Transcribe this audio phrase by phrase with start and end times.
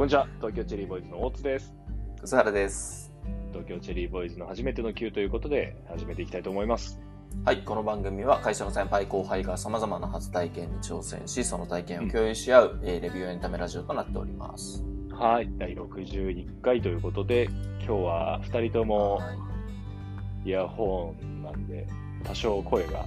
[0.00, 1.74] こんにちは、東京チェリーボーイズの大津です。
[2.22, 3.12] 葛原です。
[3.52, 6.98] 東京チェリーボーイズの初めての Q ということで、始めていきたいと思います。
[7.44, 14.82] はい、この番組は会社の先輩後輩が様々な初体験に挑戦し、その体験を共有し合う、えーレビューエンタメラジオとなっております。
[15.12, 17.50] はい、第61回ということで、
[17.84, 21.86] 今日は2人ともはいイヤホンなんで、
[22.24, 23.04] 多少声が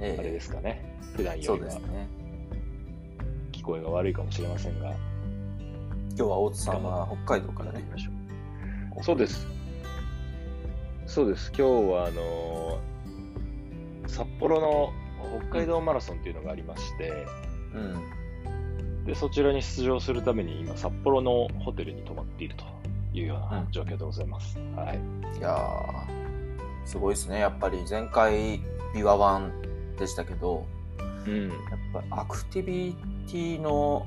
[0.00, 2.08] えあれですかね、普段そよりはうですね。
[3.52, 4.90] 聞こえが悪いかもしれませんが、
[6.16, 7.84] 今日は大津さんは北海道からね。
[9.02, 9.46] そうです。
[11.06, 11.52] そうです。
[11.56, 12.94] 今日は、あのー
[14.06, 14.92] 札幌の
[15.40, 17.26] 北海道マラソンっていうのがありまして、
[17.74, 17.78] う
[19.00, 19.04] ん。
[19.04, 22.64] で、そちらに出場するために今、札幌のホテルに泊まっていると
[23.12, 24.56] いうようなうん状況でございます。
[24.76, 25.00] はい。
[25.38, 27.40] いやー、すごいですね。
[27.40, 28.60] やっぱり前回、
[28.94, 29.52] ビワワン
[29.98, 30.64] でしたけど、
[31.26, 31.48] うん。
[31.48, 31.58] やっ
[31.92, 34.06] ぱりアクティビティの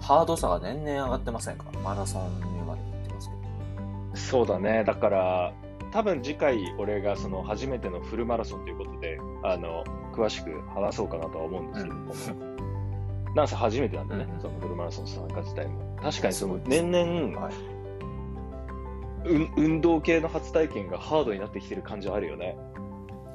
[0.00, 1.64] ハードさが年々上がってませんか？
[1.82, 4.16] マラソンにまで行ってますけど。
[4.16, 4.84] そうだね。
[4.84, 5.52] だから、
[5.92, 12.14] 多分次回、俺がその初めてのフルマラソンということで、あの、詳しく話そうかなとは思うんですけども、
[13.34, 15.96] なんせ初めてなんでね、うんそのフルマラソン参加自体も。
[16.02, 17.54] 確かにその年々、はい。
[19.28, 22.56] うん運動系の初体験がハードになってきてる感じはあるよね。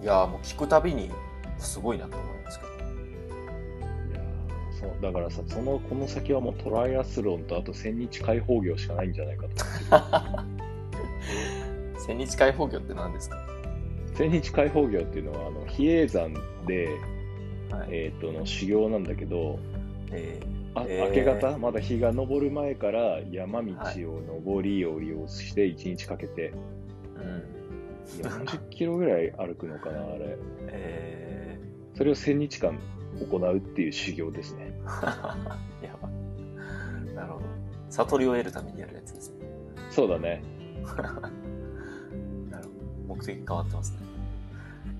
[0.01, 1.11] いやーもう聞くたびに
[1.57, 2.70] すごいなと思いますけど。
[4.81, 9.65] そうだからさ、そのこの先はもうトライアスロンとあと千日開放業しかないんじゃないかと。
[12.07, 13.37] 千日開放業って何ですか？
[14.15, 16.33] 千日開放業っていうのは、あの比叡山
[16.65, 16.87] で、
[17.69, 17.87] はい。
[17.91, 19.59] えー、との修行なんだけど、
[20.11, 20.39] え
[20.73, 28.45] あえー明け方、まだ日が昇る前から山道はいを登り降りをして1日かけて、ー、うん。
[28.45, 30.37] 40キロぐらい歩くのかな、あれ。
[30.67, 31.59] え
[31.93, 32.79] それを1000日間
[33.29, 34.70] 行うっていう修行ですね。
[34.85, 37.15] ー、 やばい。
[37.15, 37.45] なるほど。
[37.89, 39.45] 悟りを得るためにやるやつですね。
[39.89, 40.41] そうだね。
[42.49, 42.63] なる
[43.07, 43.15] ほど。
[43.15, 44.11] 目的変わってますね。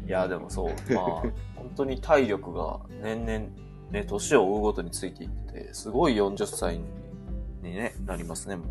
[0.06, 1.06] いや、でもそう、まあ、
[1.56, 3.40] 本当に体力が年々、
[3.92, 8.68] ね、年を追うごとについていって、すごい40歳にね、なりますね、もう。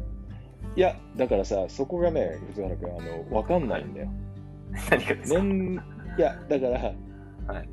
[0.77, 2.92] いや、だからさ、そこがね、藤原君、あ
[3.31, 4.10] の、わかんないんだよ。
[4.91, 5.82] 何がですか、年、
[6.19, 6.97] いや、だから、はい。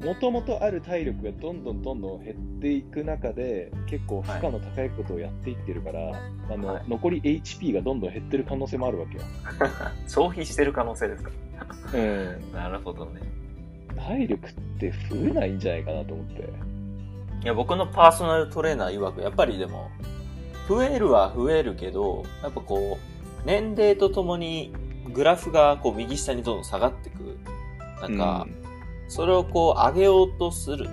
[0.04, 6.12] もともとある体力がどんどんどんどん減っていく中で、結構負荷の高いことをやっていってるから、
[6.52, 9.24] あの、はい残り HP がどんどん減ってる可能性もあるわけよ。
[10.08, 11.32] 消費してる可能性ですか？
[11.94, 12.52] うん。
[12.54, 13.22] なるほどね。
[13.98, 16.42] 体力って増えないんじゃないかなと思って。
[16.42, 19.90] いや、僕のパーソナルトレーナー曰く、やっぱりでも、
[20.68, 24.74] 増えるは増えるけど、やっぱこう、年齢とともに
[25.14, 27.38] グラフがこう右下にどんどん下がってく。
[28.02, 28.48] なんか、
[29.08, 30.90] それをこう上げようとする、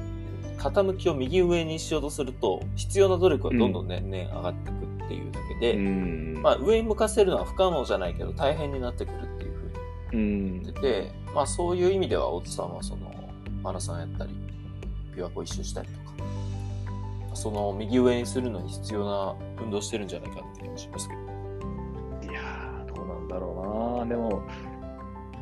[0.59, 13.13] 傾きを右上にしようとすると、必要な努力はどんどん年々上がってくっていうだけで、うん、まあ上に向かせるのは不可能じゃないけど大変になってくるっていうふうにうん言ってて、まあそういう意味では大津さんはその
[13.63, 14.33] マラソンやったり、
[15.17, 21.21] 琵琶湖一周したりとか、その右上にするのに必要な運動してるんじゃないかって気がしますけど。
[22.31, 24.07] いやー、どうなんだろうな。
[24.07, 24.43] でも、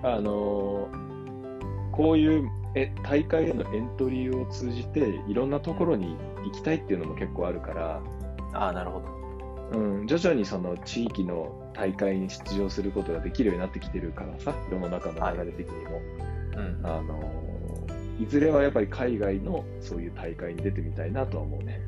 [0.02, 1.12] あのー
[1.92, 8.02] こういうえ大会へのエントリーを通じて、いろんなところに行きたいっていうのも結構あるから、
[8.54, 9.78] ああ、なるほど。
[9.78, 16.00] うん、徐々にその地域の大会に出場することができるようになってきてるからさ、世の中の流れ的にも。
[16.56, 16.80] うん。
[16.86, 17.62] あのー
[18.20, 21.80] いずれはやっぱり海外のそういう大会に出てみたいなとは思うね。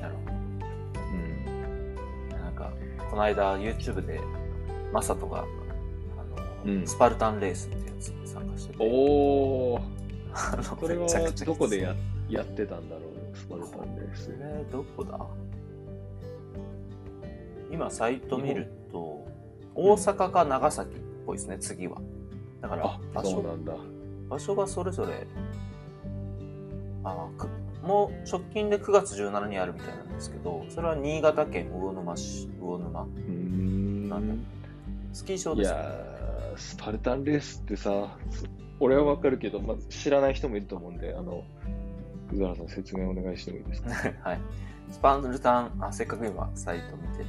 [0.00, 2.28] なるほうん。
[2.30, 2.36] ど。
[2.38, 2.72] なんか、
[3.10, 4.20] この間 YouTube で、
[4.92, 5.44] マサトが、あ
[6.66, 9.80] の、うんスパルタンレースってやつに参加してて、おー、
[10.52, 11.08] あのそれは
[11.44, 11.94] どこでや
[12.28, 13.02] やってたんだろ
[13.32, 14.30] う、スパルタンレース。
[14.38, 15.18] えー、どこだ？
[17.70, 19.26] 今サイト見ると、
[19.74, 22.00] 大阪か長崎っぽいですね、次は。
[22.60, 23.74] だからあ、場所そうなんだ。
[24.28, 25.26] 場所がそれぞれ、
[27.04, 27.48] あく
[27.82, 33.06] もう直近で9月17にあるみたいなんですけど、それは新潟県魚沼市、魚沼。
[34.08, 34.34] なんだ
[35.12, 35.76] スキー場いですね。
[35.78, 38.44] やー、スパルタンレースってさ、そ
[38.80, 41.44] 俺はわかるけど、まず知らない人もいると思うんで、あの、
[42.28, 43.90] 葛原さん説明お願いしてもいいですか？
[44.28, 44.40] はい。
[44.90, 47.26] スパルタン、あ、せっかく今サイト見てて、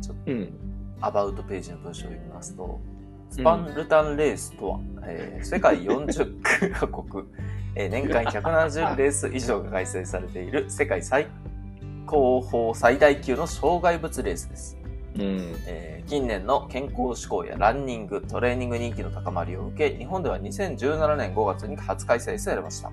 [0.00, 0.52] ちょっとうん。
[1.00, 2.80] アバウトページの文章を読みますと、
[3.30, 7.24] スパルタンレースとは、えー世界40カ国、
[7.74, 11.26] えー年間170レース以上が開催されている世界最
[12.06, 14.78] 高峰最大級の障害物レースです。
[15.18, 15.56] うん。
[15.66, 22.90] えー近年の健康志向やランニング、トレーニング人気の高まりを受け、日本では2017年5月に初開催されました。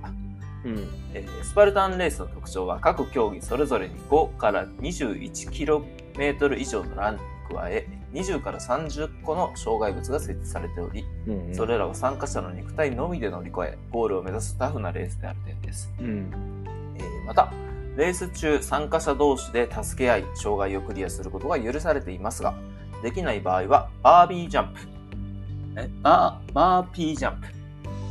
[0.66, 0.88] うん。
[1.14, 5.86] えースパルタンレースの特徴は各競技それぞれに5から21キロ
[6.18, 7.22] メートル以上のランに
[7.54, 15.94] 加え、20から30個の障害物が設置されており、うんうんそれらを参加者の肉体のみで乗り越え、ゴールを目指すタフなレースである点です。
[16.00, 16.66] うん。
[16.98, 17.54] えーまた、
[17.95, 22.56] レース中、参加者同士で助け合い、障害をクリアすることが許されていますが、
[23.04, 24.80] できない場合は、バービージャンプ、
[25.78, 25.90] え？
[26.01, 27.48] バー、バーピージャンプ、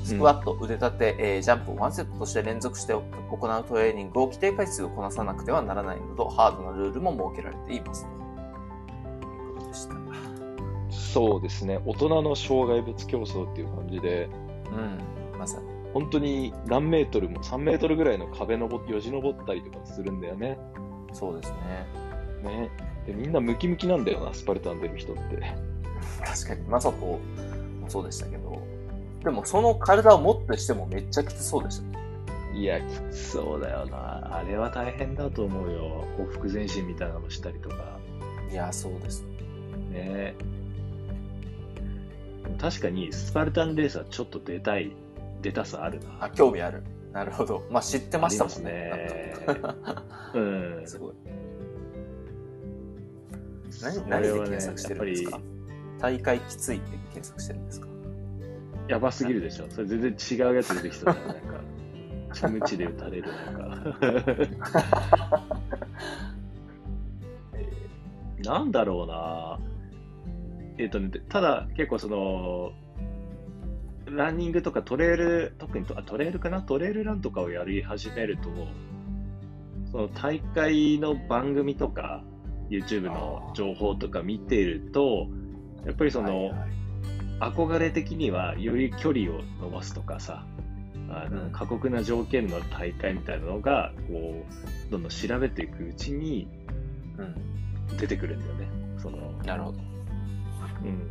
[0.04, 8.04] スクワット、腕立て、えージャンプをワンセットとして連続して行うトレーニングを規定回数をこなさなくてはならないなど、ハードなルールも設けられています。
[8.04, 9.94] ということでした。
[10.90, 11.80] そうですね。
[11.84, 14.28] 大人の障害物競争っていう感じで、
[15.32, 15.81] うん、まさに。
[15.92, 20.58] 本当に何メートルも、3メートルぐらいの壁登って、よじ登ったりとかするんだよね。
[21.12, 22.50] そうですね。
[22.50, 22.70] ね。
[23.06, 25.22] で、みんなムキムキなんだよな、スパルタン出る人って。
[26.24, 27.20] 確かに、まさとも
[27.88, 28.62] そうでしたけど、
[29.22, 31.98] でもその体をもってしてもめっちゃきつそうでしたね。
[32.54, 34.36] いや、きつそうだよな。
[34.36, 36.04] あれは大変だと思うよ。
[36.18, 37.98] 報復前進みたいなのしたりとか。
[38.50, 39.24] いや、そうです。
[39.90, 40.34] ね
[42.58, 44.92] 確かに、スパルタンレースはちょっと出たい、
[45.42, 46.06] 出たさあるな。
[46.20, 46.82] あ、興味ある。
[47.12, 47.66] なるほど。
[47.70, 49.34] まあ知ってましたもんね。
[49.44, 49.54] すね
[50.34, 50.82] うん。
[50.86, 51.14] すごい。
[53.82, 55.40] 何、何で検索してるんですか、
[55.98, 57.88] 大会きついって検索してるんですか？
[58.88, 59.66] やばすぎるでしょ。
[59.70, 61.06] それ全然違うやつ出てきそう。
[61.06, 61.32] なんか、
[62.34, 63.98] キムチで打たれるなんか。
[68.44, 69.58] なんだろうな
[70.78, 72.72] えっ、とね、ただ結構その、
[74.16, 76.62] ランニングとかトレイル、特にトレイルかな？
[76.62, 78.48] トレイルランとかをやり始めると、
[79.90, 82.22] その大会の番組とか、
[82.70, 85.26] YouTube の情報とか見てると、
[85.86, 86.72] やっぱりその、はいはい
[87.40, 90.46] 憧れ的にはより距離を伸ばすとかさ
[91.08, 91.50] あの、うん。
[91.50, 94.46] 過酷な条件の大会みたいなのがこ
[94.88, 96.46] うどんどん調べていくうちに
[97.18, 97.96] うん。
[97.96, 98.68] 出てくるんだよね。
[98.96, 99.78] その、なるほど。
[100.84, 101.10] うん。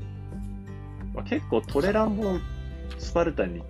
[1.13, 2.39] まあ、結構トレランも
[2.97, 3.63] スパルタンに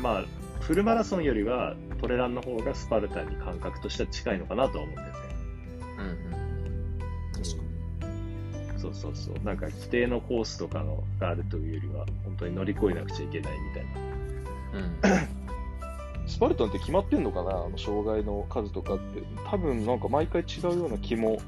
[0.00, 0.24] まあ
[0.60, 5.14] フルマラソンよりはトレランの方がスパルタンに感覚としては近いのかなとは思うんだよね
[5.98, 6.98] うんうん。
[7.32, 7.56] 確
[8.74, 14.10] かそうそうそうなんか規定のコースとかのがあるというよりは本当に乗り越えなくちゃいけないみたいなに。
[14.74, 16.28] うん。
[16.28, 19.22] スパルタンって決まってんのかなあの障害の数とかって。
[19.50, 21.40] 多分なんか毎回違うような気も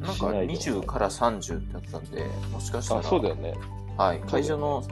[0.00, 3.54] なんかしないと20から30ってやったんで、もしかしたら、あ、そうだよね。
[3.96, 4.82] はい、会場の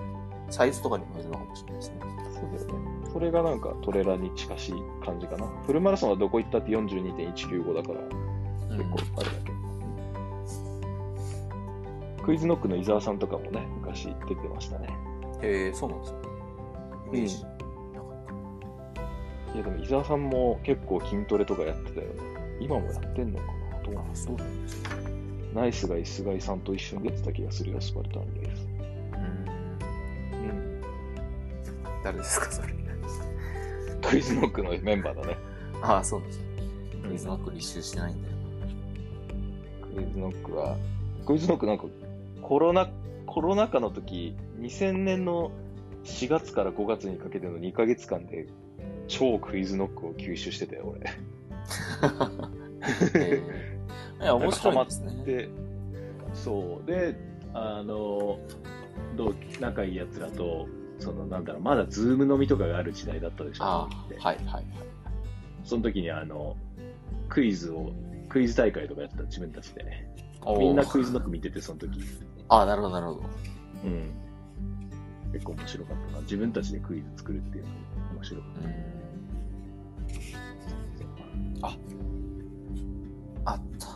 [0.50, 1.96] サイズとかにもよるのかもしれないですね。
[2.00, 2.88] そうだよね。
[3.12, 4.74] それがなんかトレラに近しい
[5.04, 5.46] 感じかな。
[5.66, 8.00] フルマラソンはどこ行ったって42.195だから、
[8.76, 9.58] 結構あれだけど。
[12.24, 14.88] クイズノックの伊沢さんとかもね、昔出てましたね。
[15.40, 16.18] へえそうなんですね。
[17.06, 17.36] イメージ。
[19.54, 22.14] いやでも伊沢さんも結構筋トレとかやってたよね。
[22.60, 23.82] 今もやってんのかな？
[23.82, 24.36] どうなあん、ですね。
[25.54, 28.67] ナイスガイ、スガイさんと一緒に出てた気がするよ、スパルタンレース。
[32.04, 32.78] 誰ですか、それ。
[34.08, 35.36] クイズノックのメンバーだね。
[35.82, 36.44] ああ、そうなんですね。
[37.08, 38.34] クイズノック履修してないんだよ
[39.94, 40.76] クイズノックは、
[41.26, 41.84] クイズノックなんか
[42.42, 42.88] コロナ、
[43.26, 45.50] コロナ禍の時、2000年の
[46.04, 48.46] 4月から5月にかけての2ヶ月間で、
[49.08, 51.10] 超クイズノックを吸収してたよ、俺。
[53.14, 53.42] え
[54.22, 55.24] いや、面白いですね。
[55.24, 55.48] で、
[56.32, 56.86] そう。
[56.86, 57.14] で、
[57.52, 58.38] あの、
[59.16, 60.66] 同期仲いい奴らと、
[60.98, 64.64] その、なんだろう、まだズーム飲みとかがある時代だったでしょ、あはいはいはい。
[65.64, 66.56] その時に、あの、
[67.28, 67.92] クイズを、
[68.28, 70.08] クイズ大会とかやってた自分たちでね。
[70.58, 72.00] みんなクイズノック見てて、その時。
[72.48, 73.22] ああ、なるほどなるほど。
[73.84, 74.12] うん。
[75.32, 76.20] 結構面白かったな。
[76.22, 77.76] 自分たちでクイズ作るっていうのも
[78.14, 78.66] 面白かっう
[81.58, 81.64] ん。
[81.64, 81.76] あ、
[83.44, 83.88] あった。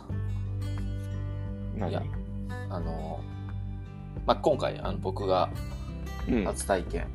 [1.89, 2.01] いや
[2.69, 3.19] あの、
[4.25, 5.82] まあ、今回、あの、僕がうん。
[6.45, 7.07] 初体験、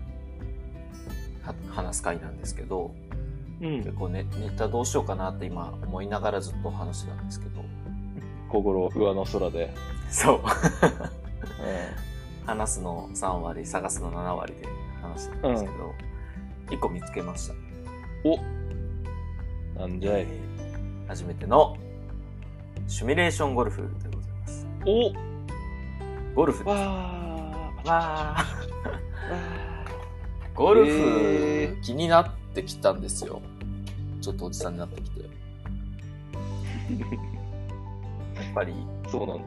[1.43, 2.95] は話す回なんですけど、
[3.61, 3.93] うん結。
[3.93, 7.63] 構ね、ネタどうしようかなって今思いながらずっと話してたんですけど、
[8.49, 9.75] 心、上の空で。
[10.11, 10.39] そう。
[10.39, 10.41] う
[12.47, 14.67] 話すの3割、探すの7割で
[15.03, 15.95] 話してたんですけど、
[16.71, 17.55] 1個見つけました。
[17.55, 17.59] ん。
[18.25, 18.39] お
[19.79, 20.27] なんじゃい。
[21.09, 21.77] 初めての
[22.87, 24.67] シミュレーションゴルフでございます。
[24.87, 25.13] お
[26.35, 27.18] ゴルフです。
[27.85, 27.91] わー。
[27.91, 28.45] わー
[30.55, 33.41] ゴルえフー気になってきたんですよ。
[34.21, 35.21] ちょっとおじさんになってきて。
[35.21, 35.27] や
[38.51, 38.75] っぱり、
[39.09, 39.45] そうなんだ。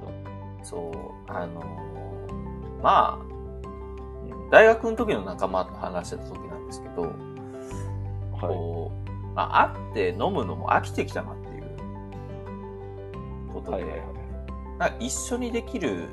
[0.63, 0.91] そ
[1.27, 1.65] う、あのー
[2.81, 3.25] まあ、
[4.51, 7.09] 大学の時の仲間と話してた時なんですけど、は
[8.41, 11.63] こう、まあ、会って飲むのも飽きてきたなっていう
[13.53, 13.75] ことい。
[13.77, 14.01] で、はいはい
[14.79, 15.05] はい。
[15.07, 16.09] 一緒にできる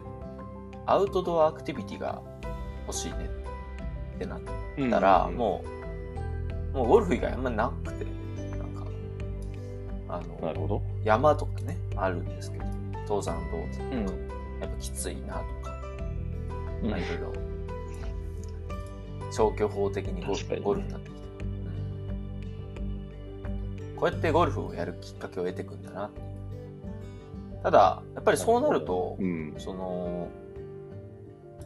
[0.88, 2.22] アウトドアアクティビティが
[2.86, 3.28] 欲しいね
[4.16, 4.40] ってなっ
[4.90, 5.62] たら、うんも
[6.72, 8.06] う、もうゴルフ以外あんまなくて、
[8.56, 8.86] なんか、
[10.08, 10.82] あの、なるほど。
[11.04, 12.64] 山とかね、あるんですけど、
[13.02, 14.06] 登山道とか、うん。
[14.60, 15.78] やっぱきついなとか、
[16.82, 16.90] うん。
[16.90, 17.32] まあいろいろ、
[19.30, 20.64] 消去法的にゴ確かにね。
[20.64, 21.28] ゴルフになってきて、うん
[23.96, 26.10] こうやってゴルフをやるきっかけを得てくんだな
[27.62, 29.54] ただ、やっぱりそうなると、うん。
[29.58, 30.28] その、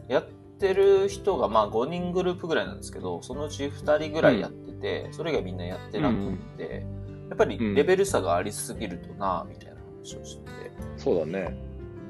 [0.07, 0.27] やっ
[0.59, 6.85] てる人がまあ5人グループぐらいなんですけど、そのうち2人ぐらいやってて、それがみんなやってなくって、
[7.29, 10.51] やっぱりレベル差がありすぎるとな、みたいな話をしてて、
[10.97, 11.57] そうだね。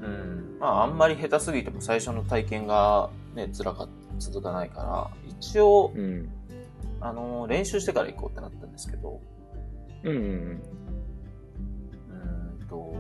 [0.01, 0.57] うん。
[0.59, 3.87] まああんまり下手すぎても最初の体験がね、辛か
[4.19, 6.29] 続かないから、一応、うん。
[7.03, 9.19] あの、練習してから行こうってなったんですけど、
[10.03, 10.61] うんうん
[12.09, 12.95] うーんと、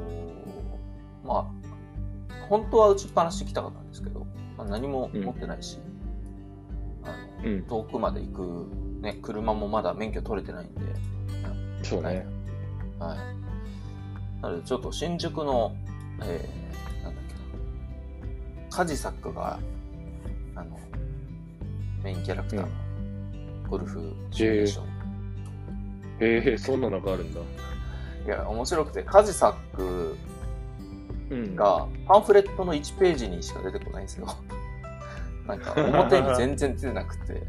[1.23, 4.27] まあ、本当は打ちっぱなしで行きたかったんですけど、
[4.63, 5.77] まあ、何も持ってないし、
[7.03, 7.07] あ
[7.43, 7.53] のうん。
[7.55, 7.63] うん。
[7.63, 10.81] 遠くまで行く、ね、車もまだ免許取れてないんで、
[11.83, 12.25] そうね。
[12.97, 14.41] はい。
[14.41, 15.75] なので、ちょっと新宿の、
[16.21, 19.59] えー、なんだっけな、カジサックが、
[20.55, 20.79] あの、
[22.03, 22.67] メインキャラクターの
[23.69, 24.85] ゴルフシミュレーション。
[26.19, 27.41] へえ、そんなのがあるんだ。
[28.25, 30.15] いや、面白くて、カジサック
[31.29, 34.27] うんがパンフレットの1ページにしか出てこないんですよ。
[35.47, 37.33] なんか表に全然出てなくて。
[37.33, 37.41] うん。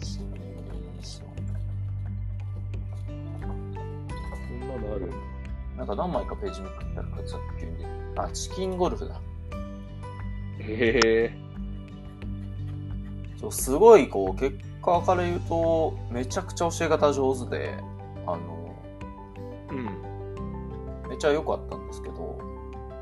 [0.00, 1.24] シミュレーショ
[3.08, 5.06] そんなのある？
[5.06, 5.10] ン
[5.76, 7.84] なんか何枚かページめくったらカジサック急に
[8.16, 9.20] あ、チキンゴルフだ。
[10.60, 11.32] へえ。
[13.40, 17.74] そうすごいこう結果から言うとめちゃくちゃ教え方上手で
[18.26, 18.76] あの
[19.70, 19.86] うん。
[21.08, 22.31] めっちゃ良かったんですけど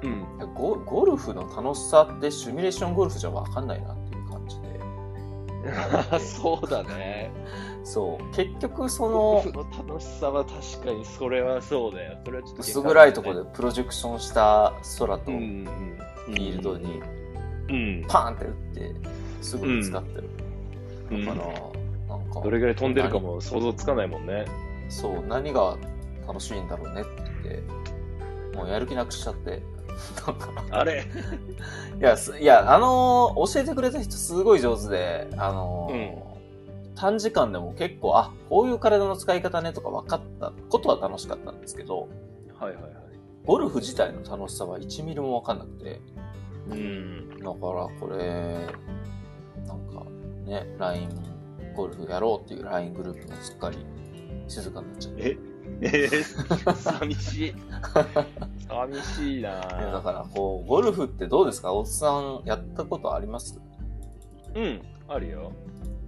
[0.02, 0.54] うん。
[0.54, 7.30] ゴゴルフの楽しさってシミュレーションゴルフじゃ分かんないなっていう感じで そうだね。
[7.84, 12.18] そう結局そゴルのフの楽しさは確かにそれはそうだよ。
[12.24, 15.68] それはちょっと薄暗いところでプロジェクションした空とフうんィ
[16.28, 16.34] うん。
[16.34, 17.02] ールドに
[17.68, 18.04] うん。
[18.08, 18.94] パーンって打って
[19.42, 20.30] すぐぶつかってる、
[21.10, 24.44] うんだからなんかどれぐらい飛んでるかも想像つかないもんね。
[24.88, 25.76] そう、何が
[26.26, 27.10] 楽しいんだろうねって
[27.44, 27.62] 言っ
[28.52, 29.62] て、もうやる気なくしちゃって。
[30.70, 31.06] あれ
[31.98, 36.30] いや、すいや、あのー教えてくれた人すごい上手で、あのー
[36.96, 42.08] 短時間でも結構、あ、こういう体の使い方ねとか分かったことは楽しかったんですけど、
[42.58, 42.92] はいはいはい。
[43.46, 46.00] ゴルフ自体の楽しさは1ミリも分かんなくて、
[46.68, 47.28] うん。
[47.38, 48.66] だからこれ、
[49.66, 50.04] なんか
[50.44, 51.08] ね、LINE
[51.74, 53.78] ゴルフやろうっていう LINE グループもすっかり
[54.46, 55.22] 静かになっちゃって。
[55.30, 55.38] え
[55.82, 57.54] えー、寂しい。
[58.68, 59.60] 寂しいな。
[59.60, 61.72] だからこうゴルフってどうですか？
[61.72, 63.60] おっさんやったことあります？
[64.54, 65.52] うん、あるよ。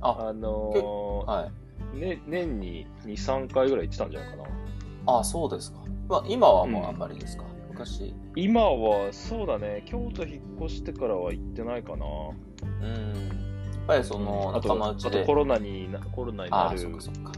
[0.01, 1.47] ああのは
[1.95, 1.97] い。
[1.97, 5.19] ーね、年に2、3回ぐらい行ってたんじゃないかな。
[5.19, 8.15] あそうですか、まあ、今はもうあんまりですか、昔。
[8.37, 12.07] 今は、そうだね、京都引っ越してからは行ってないかな。
[12.07, 13.15] うん。
[13.15, 15.19] やっぱりそのあと仲間内で。
[15.19, 17.33] あとコロナにな、コロナになるあそっかそっか。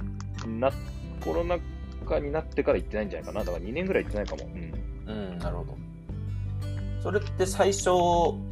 [0.46, 0.70] な、
[1.24, 1.56] コロナ
[2.04, 3.44] 禍になってから行ってないんじゃないかな。
[3.44, 4.44] だから2年ぐらい行ってないかも。
[4.44, 5.12] うん。
[5.12, 5.76] うんなるほど
[7.02, 7.90] それって最初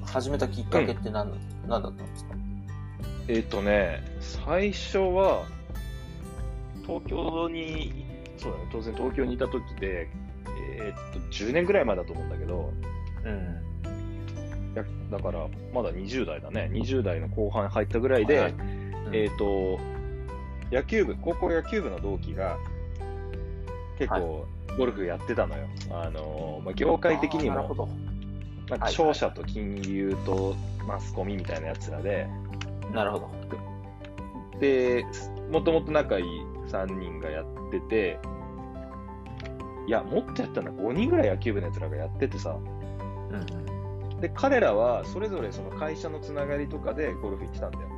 [0.05, 1.33] 始めたきっかけって何,、
[1.67, 2.35] 何だったんですか？
[3.29, 5.47] えっ、とね、最初は、
[6.83, 8.05] 東京に、
[8.37, 10.07] そうだね、当然東京にいた時で、
[10.79, 12.73] えっ、と、10年ぐらい前だと思うんだけど、
[13.25, 13.63] うん
[14.75, 16.69] やだから、まだ20代だね。
[16.73, 18.55] 20代の後半入ったぐらいで、はい
[19.13, 19.79] えっ、と、
[20.71, 22.59] 野球部、高校野球部の同期が、
[23.99, 24.47] 結構、
[24.77, 25.67] ゴルフやってたのよ。
[25.91, 27.89] あのーまあ、業界的にも、
[28.69, 30.57] なんか商社と金融と
[30.87, 32.27] マスコミみたいなやつらで、
[32.93, 33.31] なるほど。
[34.61, 35.05] で、
[35.51, 36.25] もともと仲いい
[36.69, 38.19] 3人がやってて、
[39.87, 44.21] いや、もっとやったんだ、5人ぐらい野球部のやつらがやっててさ、うん。
[44.21, 47.92] で、彼らはそれぞれその会社のつながりとかでゴルフ行ってたんだよ。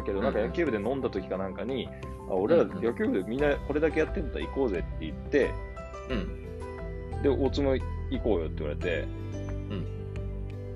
[0.00, 1.88] だけど、なんか野球部で飲んだ時かなんかに、
[2.28, 5.50] あ俺らうんうん野球部でみんなこれだけやってんだったら行こうぜって言って、
[6.10, 7.82] うんで、大津も行
[8.22, 9.06] こうよって言われて、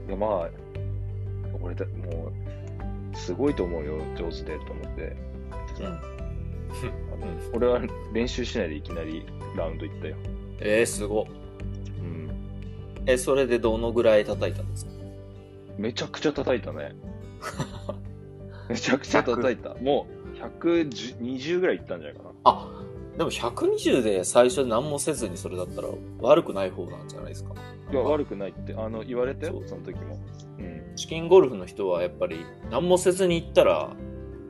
[0.06, 0.48] いや、まあ、
[1.62, 2.30] 俺だ、も
[3.12, 5.16] う、すごいと思うよ、上手でと思って。
[5.80, 7.80] うんあの俺は
[8.12, 9.24] 練習しないでいきなり
[9.56, 10.16] ラウンド行ったよ。
[10.58, 11.22] えー、すご
[12.00, 12.28] うん。
[13.06, 14.90] えそれでどのぐらい叩いたんですか？
[15.78, 16.96] めちゃくちゃ叩いたね。
[18.68, 19.74] めちゃくちゃ叩いた。
[19.82, 22.30] もう、120ぐらい行ったんじゃないかな。
[22.44, 22.68] あ
[23.16, 25.88] でも120で最初何もせずにそれだったら
[26.20, 27.54] 悪くない方なんじゃないですか？
[27.92, 30.18] いや、悪くないって、あの、言われたよそ、の時も。
[30.58, 30.96] うん。
[30.96, 33.90] チキンゴルフの人はやっぱり何もせずに行ったら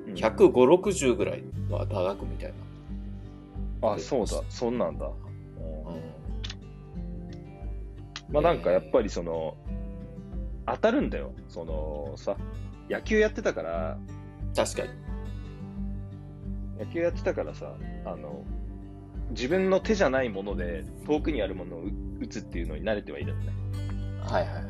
[0.06, 2.54] うん150、60ぐらいは叩くみたい
[3.82, 3.92] な。
[3.92, 5.06] あ、そうだ、そんなんだ。
[5.06, 5.14] うん
[8.32, 9.56] まあなんかやっぱりその、
[10.66, 11.32] 当たるんだよ。
[11.48, 12.36] そのさ、
[12.88, 13.98] 野球やってたから、
[14.54, 14.88] 確かに。
[16.78, 17.74] 野球やってたからさ、
[18.04, 18.44] あの、
[19.30, 23.52] 自分の手じゃないもので遠くにあるものを打打つっていうのに慣れてはいるのね。
[24.22, 24.64] はいはいはい。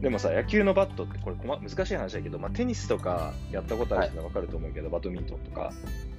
[0.00, 5.72] でもさ、野球のバットってこれこま難しい話だけど、まあ、テニスとかやったことある人は分かると思うけど、バドミントンとか、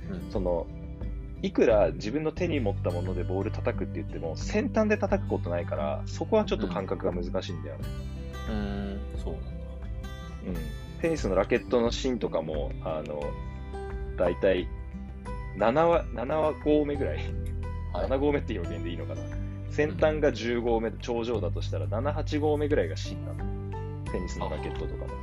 [0.10, 0.66] うんその、
[1.42, 7.84] いくら自分の手に持ったものでボール叩くって言っても、先端で叩くことないから、そこはちょっと感覚が難しいんだよね。
[8.48, 9.50] うーん、そうなんだ。
[10.48, 10.56] うん。
[11.06, 13.22] テニスのラケットの芯とかも、あの、
[14.18, 14.68] だいたい
[15.56, 17.26] 7は、7は合目ぐらい、はい
[18.10, 19.22] 7合目って表現でいいのかな。
[19.70, 23.72] 先端が10合目、頂上だとしたら、7、8合目ぐらいが芯なの。
[24.12, 25.14] テニスのラケットとかも。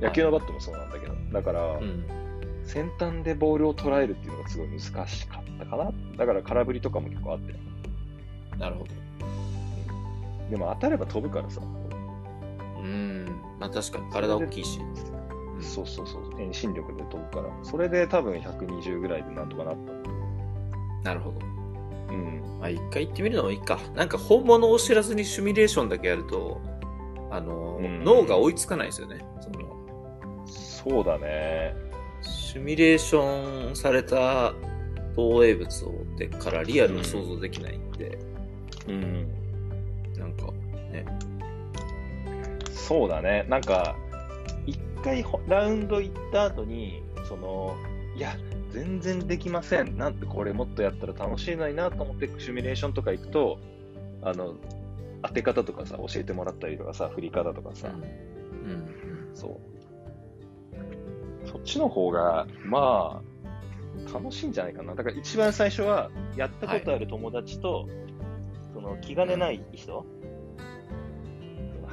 [0.00, 1.12] 野球のバットもそうなんだけど。
[1.32, 2.04] だから、うん。
[2.64, 5.90] 先端でボールを捉えるっていうのがすごい難しかったかな。
[6.16, 7.54] だから空振りとかも結構あって。
[8.56, 8.90] なるほど。
[10.48, 11.60] でも当たれば飛ぶからさ。
[11.60, 13.26] うーん。
[13.58, 14.78] まあ確かに体大きいし。
[15.64, 16.40] そうそうそう。
[16.40, 17.50] 遠心力で飛ぶから。
[17.62, 19.76] それで多分120ぐらいでなんとかなっ
[21.02, 21.38] なるほど。
[21.38, 21.46] た。
[22.14, 22.58] うん。
[22.60, 23.78] まあ一回行ってみるのもいいか。
[23.94, 26.60] なんか本物を知らずにシミュレーションだけやると、
[27.30, 29.24] あの、うん脳が追いつかないですよね。
[29.40, 29.74] その
[30.46, 31.74] そうだね。
[32.22, 34.52] シミュレーションされた
[35.16, 38.18] 投影物をでからリアルを想像できないんで、
[38.88, 39.28] うん。
[40.18, 40.52] なんか
[40.92, 41.04] ね、
[42.70, 43.46] そうだね。
[43.48, 44.03] なんか、一
[45.04, 47.76] 回ほラウンド行った後に、その、
[48.16, 48.36] いや、
[48.70, 49.98] 全然できません。
[49.98, 53.60] なんてこれもっとやったら楽しいのになと思ってシミュレーションとか行くと、
[54.22, 54.54] あの、
[55.22, 59.60] 当て方とかさ、教えてもらったりとかさ、振り方とかさ、うん、そ
[61.44, 61.48] う。
[61.48, 63.22] そっちの方が、ま
[64.08, 64.94] あ、楽しいんじゃないかな。
[64.94, 67.86] だから一番最初は、やったことある友達と、
[68.72, 70.04] その気兼ねない人、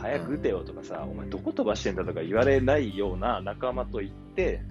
[0.01, 4.61] 早く打てよとかさ、お前どこ飛ばしてんだとか言われないような仲間と行って、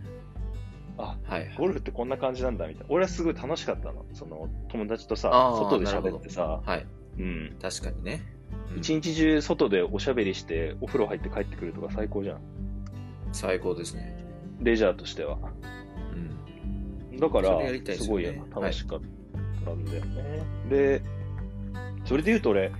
[0.99, 1.55] あ、はいはい。
[1.57, 2.87] ゴルフってこんな感じなんだみたいな。
[2.91, 4.05] 俺はすごい楽しかったの。
[4.13, 6.87] その友達とさ外で喋ってさ、はい。
[7.19, 7.57] うん。
[7.61, 8.23] 確かにね。
[8.35, 8.41] うん
[8.77, 12.41] 一日中外でおしゃべりして、お風呂入って帰ってくるとか最高じゃん。
[13.33, 14.17] 最高ですね。
[14.61, 15.39] レジャーとしては。
[17.11, 17.17] うん。
[17.19, 19.01] だから、それやりたいですすごい楽しかっ
[19.65, 20.43] たんだよね。
[20.69, 21.03] で、
[22.05, 22.71] それで言うと俺、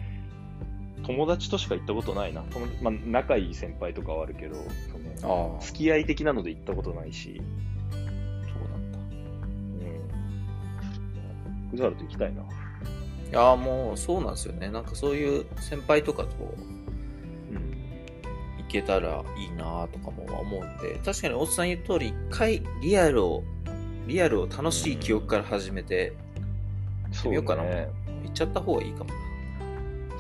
[1.11, 2.43] 友達としか行ったことないな。
[2.43, 4.55] 友まあ、仲いい先輩とかはあるけど、
[5.21, 7.43] その付き合い的なので行ったことないし、
[7.91, 8.01] そう
[8.71, 8.99] なんだ。
[8.99, 9.03] う
[11.67, 11.71] ん。
[11.71, 12.43] クザと行きたいな。
[12.43, 12.45] い
[13.33, 14.71] やーもうそうなんですよね。
[14.71, 16.29] なんかそういう先輩とかと
[17.51, 17.59] うん。
[18.59, 23.43] 行けたらいいなとかも思うんで、確かにおっさん言う通り、一回リアルを、
[24.07, 26.13] リアルを楽しい記憶から始めて、
[27.11, 27.89] そうみようかなね。
[28.23, 29.30] 行っちゃった方がいいかもな。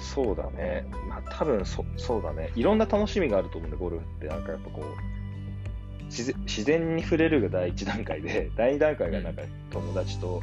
[0.01, 0.87] そうだね。
[1.09, 2.51] まあ多分そ、そうだね。
[2.57, 4.27] いろんな楽しみがあると思うんで、ゴルフって。
[4.27, 10.43] なんかやっぱこう、自然自然に触れるが第一段階で、 第二段階がなんか友達と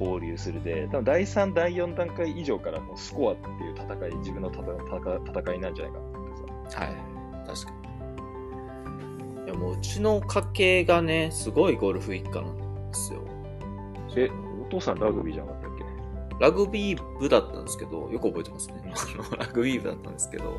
[0.00, 6.80] 交流するで、多分第三、第四段階以上からもうスコアっていう戦い、自分の戦戦戦いなんじゃないかなってさ。
[6.80, 6.94] はい。
[7.46, 9.46] 確かに。
[9.46, 13.20] いやもううちの家系がね、すごいゴルフ一家なんですよ。
[14.16, 14.30] え、
[14.60, 15.65] お父さんラグビーじゃなかっ。
[16.40, 18.92] ラグビー部だったんですけど、よく覚えてますね。
[19.38, 20.58] ラグビー部だったんですけど、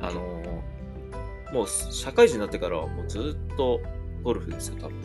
[0.00, 0.76] あのー
[1.52, 3.80] もう社会人になってからはもうずっと
[4.22, 4.96] ゴルフですよ、多分。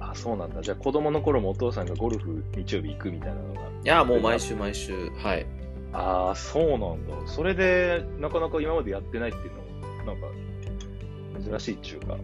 [0.00, 0.62] あ、そうなんだ。
[0.62, 3.60] じゃあ子供の頃もお父さんがゴルフ日曜日行くみたいなのが。
[3.60, 5.46] いや、もう毎週毎週、はい。
[5.92, 7.14] ああ、そうなんだ。
[7.26, 9.52] それで、なかなか今までやってないっていう
[10.04, 12.16] のも、なんか、珍しいっていうか。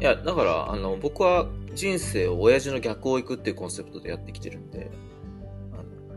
[0.00, 4.90] いや、だから、あの、僕は人生を親父の逆を行くっていうコンセプトでやってきてるんで、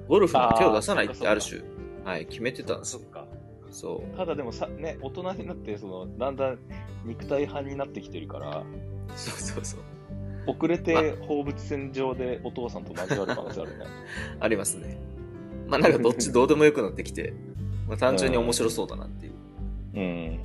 [0.08, 1.62] ゴルフに手を出さないってある種、
[2.04, 3.02] はい、決めてたんですよ。
[3.12, 3.26] か。
[3.72, 4.18] そう。
[4.18, 6.60] ただでもさ、ね、大人になって、その、だんだん
[7.06, 8.64] 肉体派になってきてるから、
[9.16, 9.80] そうそうそう。
[10.46, 13.86] 遅れまて放物線上でお父さんと交わる可能性あるね。
[14.40, 14.98] ありますね。
[15.68, 17.34] まあなんかどっちどうでもよくなってきて、
[17.88, 19.34] まあ単純に面白そうだなっていう。
[19.96, 20.40] うん。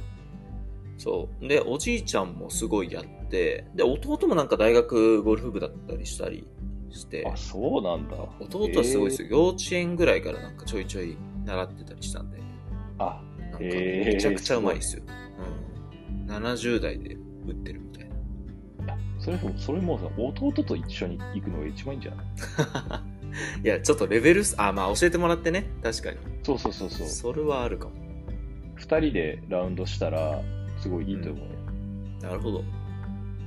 [0.97, 1.49] そう。
[1.49, 6.47] で、おじいちゃんもすごいやって、で、弟もなんか大学ゴルフ部だったりしたり
[6.93, 8.17] して、あ、そうなんだ。
[8.41, 9.29] 弟はすごいですよ。
[9.31, 12.39] 幼稚園ぐらいからなんかちょいちょい習ってたりしたんで、
[12.99, 15.03] あ、なんかめちゃくちゃうまいですよ。
[16.19, 16.27] うん。
[16.31, 17.15] 70代で
[17.47, 18.97] 打ってるみたいな。
[19.19, 22.27] それも、それもさ、弟と一緒に行くのが一番いいんじゃない？
[23.65, 25.67] いや、ちょっとレベルス、あ、まあ教えてもらってね。
[25.83, 26.17] 確かに。
[26.43, 27.07] そうそうそうそう。
[27.09, 27.93] それはあるかも。
[28.77, 30.41] 二人でラウンドしたら、
[30.79, 31.53] すごいいいと思うよ。
[32.23, 32.65] なるほど。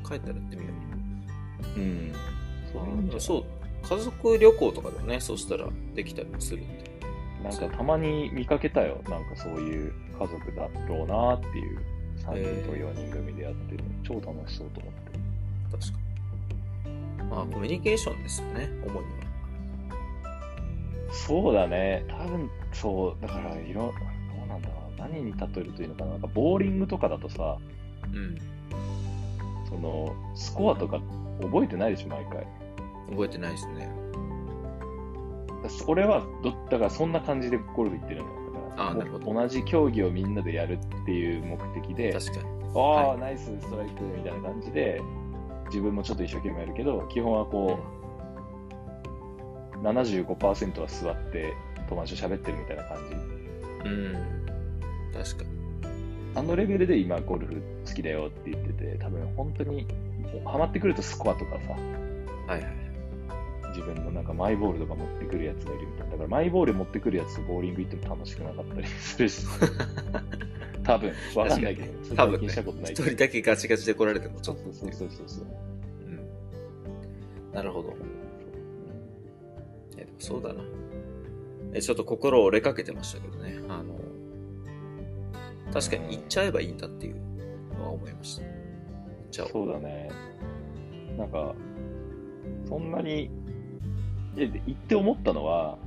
[0.07, 0.69] 帰ったらやってみよ
[1.77, 2.11] うん。
[2.73, 3.19] そうう。
[3.19, 3.43] そう。
[3.83, 6.91] 家族旅行とかでもね、そしたらできたりもするんで。
[7.43, 9.01] なんかたまに見かけたよ。
[9.09, 11.79] なんかそういう家族だろうなっていう
[12.17, 13.83] 3人と4人組でやってる。
[14.03, 15.11] 超楽しそうと思って。
[15.71, 15.99] 確か
[17.23, 17.29] に。
[17.29, 19.03] まあ、コミュニケーションですよね、主には。
[21.11, 22.05] そうだね。
[22.07, 23.21] 多分、そう。
[23.21, 23.89] だから、いろ、ど
[24.45, 24.99] うなんだろう。
[24.99, 26.11] 何に例えるといいのかな。
[26.11, 27.57] なんか、ボーリングとかだとさ、
[28.13, 28.37] うん。
[29.67, 31.01] その、スコアとか
[31.41, 32.45] 覚えてないでしょ、毎回。
[33.11, 33.91] 覚えてないですね。
[35.87, 38.35] 俺はど、だからそんな感じでゴルフ行ってるのよ。
[38.53, 42.43] だからあーなるほど同じ競技をみんなでやるっていう目的で、確かに。
[42.73, 45.01] ああ、はいナイスストライクみたいな感じで、
[45.67, 47.79] 自分もちょっと一生懸命やるけど、基本はこ
[49.75, 51.53] う、75%は座って
[51.89, 52.97] 友達と喋ってるみたいな感
[53.83, 53.89] じ。
[53.89, 54.13] うん。
[55.13, 55.61] 確かに。
[56.33, 59.85] あのレベルで今ゴルフ好きだよって言ってて、多分本当に
[60.45, 61.73] ハマってくるとスコアとかさ、
[62.47, 62.80] はいはい。
[63.81, 66.11] 自分のなんかマイボールとか持ってくるやつがいるみたいな。
[66.11, 69.45] だからマイボール持ってくるやつとボーリング行っても楽しくなかったりするし、
[70.83, 74.63] 多分わかんないけど、それ多分ねしたことない一人だけガチガチで来られてもちょっと。
[74.63, 75.45] そうそうそうそうそう。
[76.01, 77.53] うん。
[77.53, 77.95] なるほど。
[79.97, 80.63] え、でもそうだな。
[81.73, 83.61] え、ちょっと心折れかけてましたけどね。
[83.69, 83.99] あの、
[85.73, 87.15] 確かに行っちゃえばいいんだっていう
[87.77, 88.43] のは思いました。
[88.43, 88.51] 行っ
[89.31, 89.49] ちゃおう。
[89.51, 90.09] そうだね。
[91.17, 91.55] なんか、
[92.67, 93.29] そんなに、
[94.35, 95.77] でで行って思ったのは、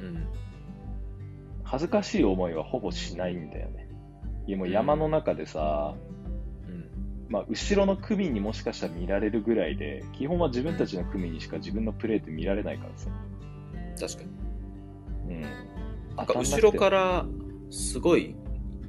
[0.00, 0.26] うん。
[1.64, 3.88] 恥ずかしい思いはほぼしないんだよね。
[4.46, 5.94] いやもう山の中でさ、
[6.68, 6.90] うん。
[7.28, 13.10] まあ、後ろの組にもしかしたら見られるぐらいで、基本は自分たちの組にしか自分のプレーって見られないからさ。
[13.98, 14.22] 確か
[15.26, 15.34] に。
[15.36, 15.40] うん。
[16.16, 17.26] なんか後ろからら、
[17.70, 18.36] すごい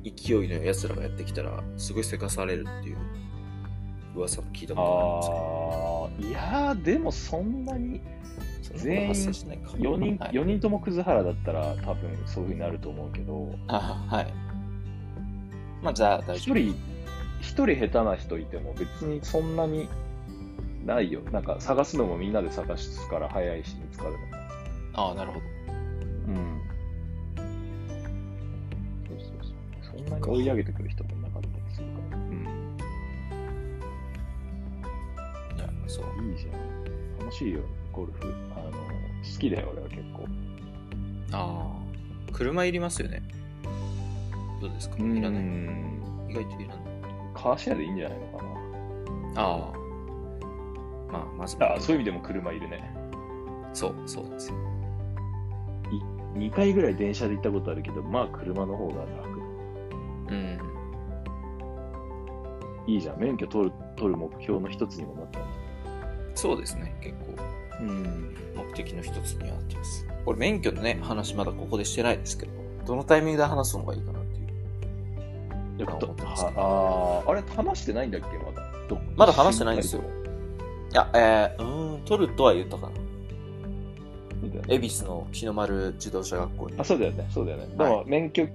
[0.03, 2.97] 勢いの奴らがやってきたら、すごいせかされるっていう
[4.15, 8.16] 噂も聞いたことああ、いやー、でもそんなに、ありますけど、そんなこ
[8.73, 9.71] と発生しないか。
[9.71, 14.33] 4人、はい四人とも葛原だったら多分そういう風になると思うけど、あはい。
[15.81, 16.57] まあ、じゃあ大丈夫。
[16.57, 16.75] 一人、
[17.41, 19.87] 一人下手な人いても別にそんなに
[20.85, 21.21] ないよ。
[21.31, 24.25] なんか探すのもみんなで探すから早いし見つかるのも。
[24.93, 25.45] ああ、なるほど。
[26.27, 26.61] うん。
[29.07, 29.97] そうそうそう。
[29.99, 32.17] そんなに追い上げてくる人もなかったりするから。
[35.55, 36.05] いや、そう。
[36.17, 36.31] うん。
[36.31, 36.53] いいじゃん。
[37.19, 37.59] 楽しいよ、
[37.97, 38.33] ゴルフ。
[38.55, 40.25] あの、好きだよ、俺は結構。
[41.33, 42.31] ああ。
[42.31, 43.23] 車いりますよね。
[44.61, 44.97] どうですか？
[44.97, 45.43] いらない。
[45.43, 46.27] ん。
[46.29, 46.83] 意外といらない。
[47.33, 48.45] カーシェアでいいんじゃないのか
[49.35, 49.77] ああ。
[51.11, 51.73] まあ、まずな。
[51.73, 52.95] あそういう意味でも車いるね。
[53.73, 54.57] そう、そうなんですよ。
[56.35, 59.39] 2回ぐらい電車で行ったことあるけど、まあ車の方が楽。
[60.29, 60.59] うん。
[62.85, 63.19] いいじゃん。
[63.19, 65.39] 免許取る取る目標の一つにもなった
[66.35, 67.56] そうですね、結構。
[67.81, 68.35] うん。
[68.55, 70.05] 目的の一つにはなってます。
[70.25, 72.51] これ免許のね、話まだここでしてないですけど、
[72.85, 74.47] どのタイミングで話すのがいいかなっていう。
[75.77, 78.67] いやあ思ってますはあーあれ、話してないんだっけ、まだ。
[78.87, 80.01] どまだ話してないんですよ。
[80.91, 82.93] いや、えー、うーん、取るとは言ったかな。
[84.67, 86.79] 恵比寿の日の丸自動車学校に。
[86.79, 87.67] あ、そうだよね、そうだよね。
[87.75, 88.47] ではいも、免許、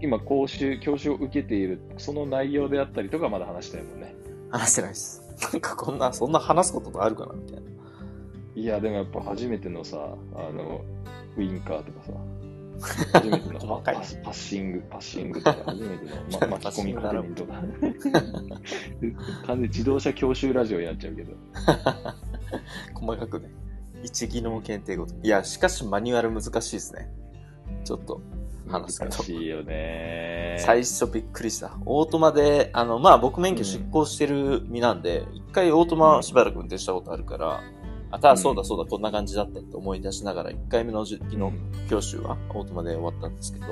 [0.00, 4.14] 今、講習、教習を受けている、その内容であったりとか、まだ話したいもんね。
[4.50, 5.22] 話してないです。
[5.52, 7.75] なんかこんな、そんな話すことあるかなみたいな。
[8.56, 9.98] いや、でもやっぱ初めてのさ、
[10.34, 10.80] あの、
[11.36, 12.12] ウィンカーとかさ、
[13.12, 17.52] 初めての パッシング、パッシングとか、初めての、ま、 巻き込み確認とか。
[19.46, 21.34] 完全に自動車教習ラジオになっちゃうけど。
[22.94, 23.50] 細かくね。
[24.02, 25.14] 一技能検定ごと。
[25.22, 27.10] いや、しかしマニュアル難しいですね。
[27.84, 28.22] ちょっと
[28.68, 29.10] 話すけど。
[29.10, 30.56] 難しいよね。
[30.58, 31.76] 最初びっくりした。
[31.84, 37.60] オートマで、あの、まあ僕免許執行してる身なんで、一、回オートマしばらく運転したことあるから、
[38.10, 41.52] あた、うんそうだそうだ、こんな感じだったって思い出しながら、一回目の実機の
[41.88, 43.66] 教習はオートマで終わったんですけど、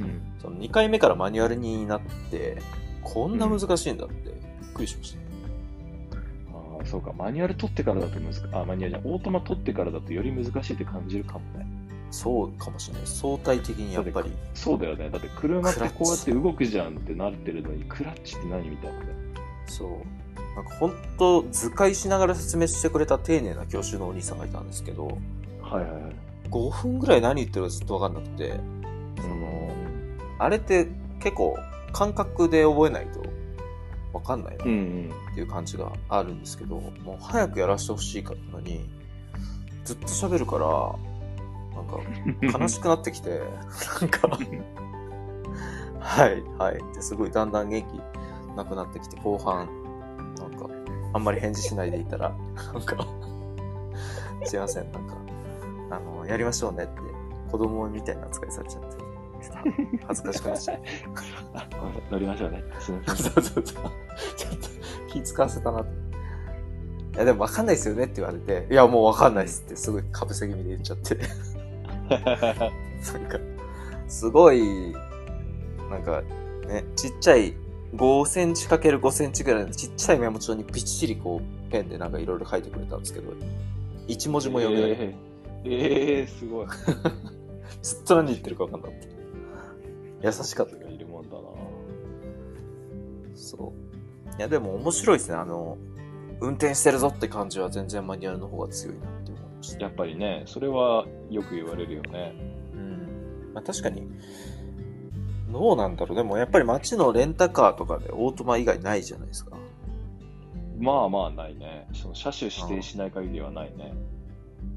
[0.00, 0.32] うん。
[0.40, 2.58] その2回目からマニュアルになって、
[3.02, 5.18] こんな難しいんだって、びっくりしました。
[6.56, 7.12] ああ、そうか。
[7.12, 8.40] マニュアル取ってからだと難しい。
[8.52, 9.12] あ、マニュアルじゃん。
[9.12, 11.66] オートマ取ってからだとより難しいって感じるかもね。
[12.10, 13.06] そうかもしれない。
[13.06, 14.32] 相対的にやっぱり。
[14.54, 15.10] そうだよね。
[15.10, 19.06] だって車ってこうやって動くじゃんってなってるのに、クラッチって何みたいなね。
[19.66, 19.88] そう。
[20.58, 25.06] なんか本当図解しながら説明してくれた丁寧な教習のお兄さんがいたんですけど、
[25.62, 26.12] はいはいはい。
[26.50, 28.54] 5分ぐらい何言ってるかずっとわかんなくて、
[29.20, 29.72] その、
[30.40, 30.88] あれって
[31.20, 31.56] 結構
[31.92, 33.22] 感覚で覚えないと
[34.12, 35.12] わかんないなうんうん。
[35.30, 38.90] っていう感じがあるんですけど、もう早くやらせてほしいかったのに、
[39.84, 40.66] ずっと喋るから、
[41.76, 43.42] なんか悲しくなってきて、
[44.02, 44.28] なんか、
[46.00, 49.68] はい、はいってすごいだんだん元気なくなってきて、後半、
[50.40, 50.68] なんか、
[51.14, 52.34] あんまり返事しないでいたら、
[52.72, 53.06] なんか、
[54.44, 55.16] すいません、なんか、
[55.90, 57.00] あの、やりましょうねって、
[57.50, 59.08] 子供みたいな扱いされちゃって、
[60.06, 60.80] 恥ずかしくなっちゃう。
[62.10, 62.62] 乗りましょうね。
[62.80, 63.32] すみません。
[63.32, 63.82] そうそうそう。
[64.36, 64.68] ちょっと
[65.12, 66.08] 気使わせたなって。
[67.14, 71.18] いや、でも分かんないですよねって言われて、いや、もう分かんないですって、すごいかぶせ気味で言っちゃって。
[72.08, 73.38] なんか、
[74.06, 74.92] すごい、
[75.90, 76.22] なんか、
[76.66, 77.54] ね、ちっちゃい
[77.94, 83.32] 5センチ ×5 センチぐらいのちっちゃいメモ帳にびっちりこう、ペンでなんかいろいろ書いてくれたんですけど、
[84.06, 84.90] 一文字も読めない。
[85.00, 86.66] えー、えー、すごい。
[87.82, 88.98] ずっと何言ってるか分かんなかっ
[90.20, 90.26] た。
[90.26, 91.42] 優しかったがいるもんだな。
[93.34, 93.72] そ
[94.26, 94.36] う。
[94.38, 95.36] いや、でも面白いですね。
[95.36, 95.78] あの、
[96.40, 99.84] 運転してるぞって感じは全然マニュアルの方が強いなって思いました。
[99.84, 102.34] やっぱりね、それはよく言われるよね。
[102.74, 103.52] うん。
[103.54, 104.08] まあ確かに、
[105.50, 106.16] どうなんだろう。
[106.16, 109.56] でもやっぱり街のレンタカーとかでオートマ以外ないじゃないですか。
[110.78, 111.88] まあまあないね。
[111.92, 113.94] その車種指定しない限りはないね。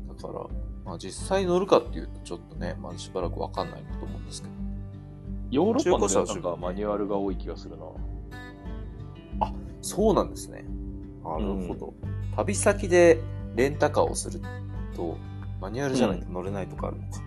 [0.07, 0.45] だから、
[0.85, 4.53] まあ実際乗るかっていうとちょっとね、まあしばらくわかんないと思うんですけど。
[5.51, 7.85] ヨーロッパの車はレンタカーマニュアルが多い気がするな。
[9.81, 10.63] そうなんですね。
[11.23, 11.93] なるほど。
[12.35, 13.19] 旅先で
[13.55, 14.39] レンタカーをする
[14.95, 15.17] と、
[15.59, 17.19] マニュアルじゃないと乗れないとかあるのか。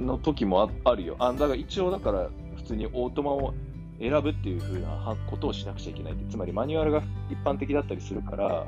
[0.00, 1.16] の時もああるよ。
[1.18, 3.54] あ、だから一応だから普通にオートマを
[3.98, 6.24] 選ぶっていう風なはことをしなくちゃいけないって。
[6.30, 8.64] つまりマニュアルが一般的だったりするから、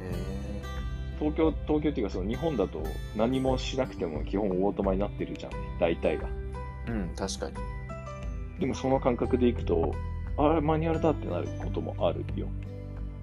[0.00, 0.30] へ
[1.18, 2.82] 東京、東京っていうかその日本だと
[3.16, 5.52] 何もしなくても基本オートマになってるじゃん。
[5.78, 6.28] 大体が。
[6.88, 6.90] え。
[6.90, 7.56] うん、確かに。
[8.58, 9.94] でもその感覚でいくと、
[10.36, 12.46] あれマニュアルだってなることもあるよ。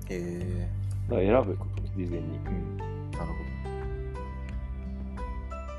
[0.10, 0.70] へえ。
[1.10, 1.58] だから選ぶ、
[1.96, 2.38] 事前に。
[2.46, 2.78] うん。
[3.12, 3.47] なるほど。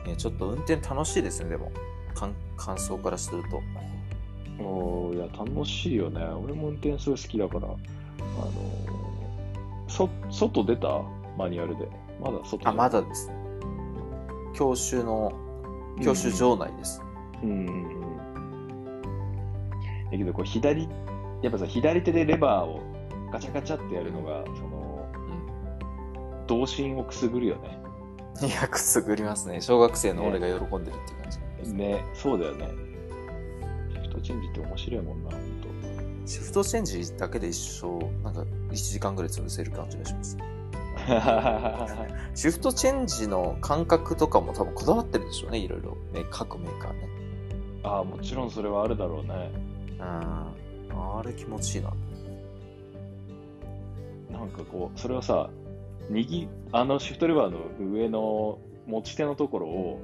[0.07, 1.71] ね、ちょっと運転楽しいですね、でも。
[2.15, 3.63] 感感想からすると。
[4.63, 6.21] おーいや、楽しいよね。
[6.25, 7.69] 俺も運転すごい好きだから。
[7.69, 7.79] あのー
[9.89, 11.03] そ、外出た？
[11.39, 11.89] マニュアルで。
[12.21, 13.31] まだ外あ、まだです。
[14.55, 15.33] 教習の、
[16.03, 17.01] 教習場内です。
[17.43, 18.19] うんうんうん。
[20.11, 20.89] だけど、こう、左、
[21.43, 22.83] やっぱさ、左手でレバーを
[23.33, 25.07] ガチャガチャってやるのが、その、
[26.47, 27.79] 童心をくすぐるよね。
[28.47, 29.61] いや、くすぐりますね。
[29.61, 31.31] 小学生の俺が喜んでるっていう感
[31.65, 31.75] じ。
[31.75, 32.69] ね、そうだよね。
[33.95, 35.59] シフトチェンジって面白いもんな、ほん
[36.29, 40.37] シフトチェンジだけで一生、なんか1時間ぐらい潰せる感じがします。
[40.37, 40.45] と。
[42.37, 45.97] シフトチェンジの感覚とかも多分こだわってるでしょうね、いろいろ。
[46.13, 47.09] ね各メーカーね。
[47.83, 49.51] ああ、もちろんそれはあるだろうね。
[49.99, 50.05] うん。
[50.05, 51.93] あれ気持ちいいな。
[54.31, 55.49] なんかこう、それをさ、
[56.11, 57.59] 握、あのシフトレバーの
[57.93, 60.01] 上の持ち手のところを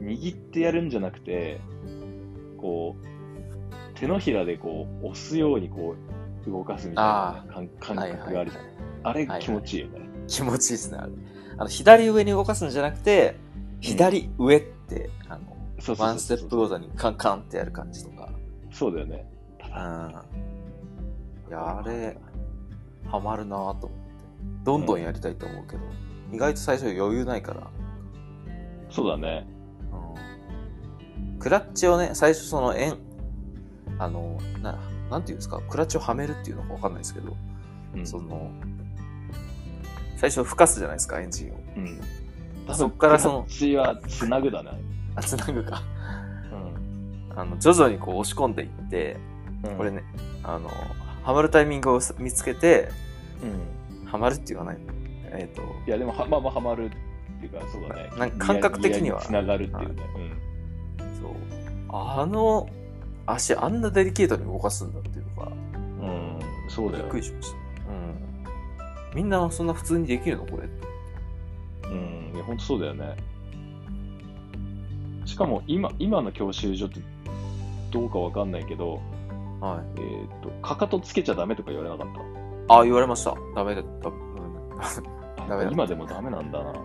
[0.00, 0.06] うん。
[0.06, 1.60] 握ってやるんじゃなくて、
[2.56, 5.96] こう、手のひらでこう、押すようにこ
[6.46, 8.64] う、動かすみたいな感感覚があるじゃん。
[9.04, 10.08] あれ気持ちいいよね。
[10.26, 11.12] 気持ちいいですね、あれ。
[11.58, 13.36] あの、左上に動かすんじゃなくて、
[13.80, 18.28] 左上って、あの、そうそうそうワンステップごとにカンカンってやる感じとか。
[18.72, 19.26] そうだよね。
[19.62, 19.68] うん。
[21.48, 22.16] いや、あれ、
[23.06, 24.07] ハマるなぁと思って。
[24.64, 25.82] どんどんやりたいと思うけど、
[26.32, 27.70] 意外と最初余裕ないから。
[28.90, 29.46] そうだね。
[29.92, 31.38] うん。
[31.38, 32.98] クラッチをね、最初その円、
[33.98, 34.78] あの、な、
[35.10, 37.36] なんていうんですか、クラッチをはめるっていうのかわかんないですけど、
[37.94, 38.06] うん。
[38.06, 38.50] その、
[40.16, 41.54] 最初吹かすじゃないですか、エンジンを。
[41.76, 42.74] うん。
[42.74, 44.70] そっからそのクラッチはつなぐだね。
[45.14, 45.82] あ、つなぐか。
[46.52, 47.38] うん。
[47.38, 49.16] あの、徐々にこう押し込んでいって、
[49.64, 49.90] うんこれ。
[49.90, 50.02] ね、
[50.42, 50.68] あの、
[51.22, 52.90] はまるタイミングを見つけて、
[53.42, 53.77] うん。
[54.10, 54.78] はまるって言わない。
[55.30, 56.90] えっ、と、いや、でもは、まあまあ、はまるっ
[57.40, 58.10] ていうか、そうだね。
[58.18, 60.02] なんか感覚的にはつながるっていうね。
[61.20, 61.32] そう。
[61.90, 62.68] あの、
[63.26, 65.52] 足あんなデリケートに動かすんだっていうのが、
[66.00, 66.36] うん。
[66.36, 66.40] うん。
[66.68, 67.16] そうだよびっく。
[67.18, 67.56] りしました。
[67.56, 69.14] うん。
[69.14, 70.68] みんなそんな普通にできるのこれ。
[71.90, 72.32] うん。
[72.34, 73.16] いや、ほんとそうだよね。
[75.26, 77.00] しかも、今、今の教習所って、
[77.90, 79.00] どうかわかんないけど、
[79.60, 80.00] はい。
[80.00, 82.37] えっ、と、かかとつけちゃダメとか言われなかった？
[82.68, 83.34] あ、言われました。
[83.54, 84.08] ダメだった。
[84.08, 84.18] うん
[85.48, 86.70] ダメだ今でもダメなんだな。
[86.70, 86.78] は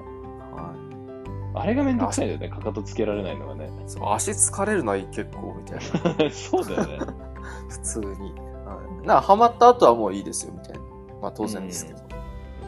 [1.56, 3.65] あれがめんどくさいよね、かかとつけられないのがね。
[3.65, 3.69] い。
[3.89, 6.30] そう足疲れるな、結構、みたいな。
[6.32, 7.00] そうだよね。
[7.69, 8.06] 普通に。
[8.06, 9.08] はい。
[9.08, 10.80] な、ハマった後はもういいですよ、みたいな。
[11.22, 12.00] まあ当然ですけど。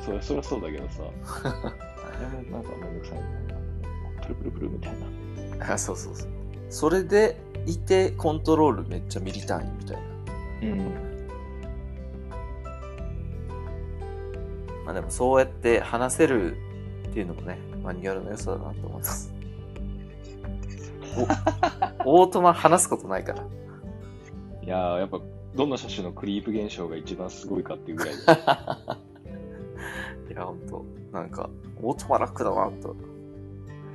[0.02, 1.04] それそりゃそうだけどさ。
[1.44, 3.24] あれもなんかめんどくさいね。
[4.22, 4.94] プルプルプルみたい
[5.60, 5.74] な。
[5.74, 6.30] あ そうそうそう。
[6.70, 10.04] それでいて、コントロールめっちゃミリ単位みたいな。
[10.62, 11.15] うん。
[14.86, 16.76] まあでもそうやって話せるっ
[17.16, 19.34] っていうのもね、マニュアルの良さだなと思います。
[22.04, 23.42] お オートマ話すことないから。
[24.62, 25.22] いやー、やっぱ、
[25.56, 28.22] どの車種のクリープ現象が一番すごいかっていうぐらいで。
[30.34, 31.50] いや、ほんと、なんか、
[31.82, 32.98] オートマ楽だなと。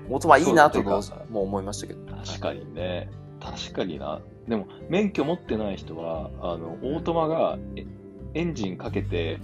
[0.09, 2.00] オートマいいなとかもう思いましたけど。
[2.16, 3.11] 確かにね。
[3.38, 4.22] 確かにな。
[4.48, 7.85] でも、免許持ってない人は、あの、オートマがえ
[8.33, 9.40] エンジンかけて、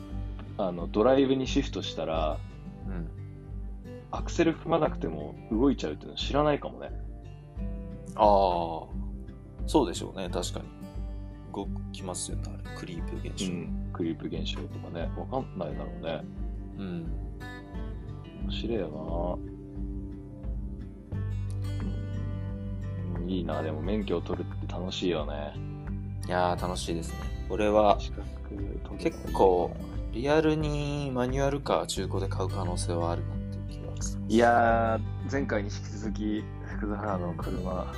[0.59, 2.39] あの、ドライブにシフトしたら、
[2.87, 3.09] うん。
[4.11, 6.91] アクセル踏まなくても動いちゃうっていうの知らないかもね。
[8.15, 10.67] ああ、そうでしょうね、確かに。
[11.55, 12.77] 動きますよね、あれ。
[12.77, 13.53] クリープ現象。
[13.53, 13.91] うん。
[13.93, 15.11] クリープ現象とかね。
[15.17, 16.25] わかんないだろうね。
[16.79, 17.07] うん。
[18.45, 19.39] 面白いよ
[23.15, 23.63] なうんいいな。
[23.63, 25.53] でも免許を取るって楽しいよね。
[26.27, 27.17] いやー、楽しいですね。
[27.49, 27.99] これは、
[28.99, 29.75] 結構
[30.17, 34.23] リアルにマニュアルカー中古で買う可能性はあるなっていう気がする。
[34.27, 36.43] いやー、前回に引き続き、
[36.79, 37.95] 福田原の車、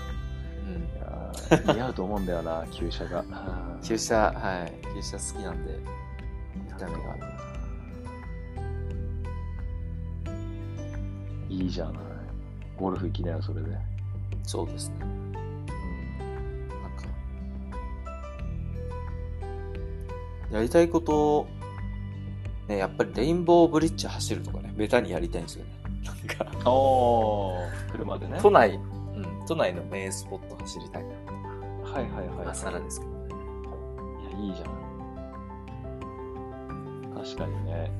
[0.66, 0.82] うん。
[0.82, 3.24] いやー似合うと思うんだよな、 旧車が。
[3.84, 4.72] 旧車、はい。
[4.96, 5.78] 旧車好きなんで、
[6.56, 6.98] 見た目が。
[11.48, 11.94] いいじゃない。
[12.76, 13.78] ゴルフ行きなよ、それで。
[14.42, 14.96] そうですね。
[14.98, 15.10] なん
[16.96, 17.04] か、
[20.50, 21.46] やりたいこと、
[22.68, 25.70] ね、やっぱりレインボーブリッジ走るとかね、ベタにやりたいんですよね。
[26.04, 26.16] なん
[26.54, 28.38] か、おー、車でね。
[28.42, 31.08] 都内、うん、都内の名スポット走りたいな。
[31.90, 32.44] はいはいはい。
[32.44, 33.12] 今更ですけど。
[33.12, 34.88] いや、いいじゃん。
[37.14, 37.90] 確かにね。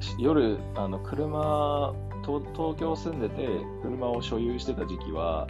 [0.00, 3.48] し夜、あの、車、と東京住んでて、
[3.82, 5.46] 車を所有してた時期は、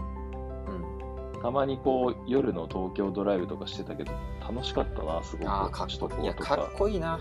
[1.34, 1.40] うん。
[1.40, 5.50] たまにこう、夜の東京ドライブとかしてたけど、楽しかったな、すごく。
[5.50, 6.24] ああ、かっこいい。
[6.24, 7.18] いや、かっこいいな。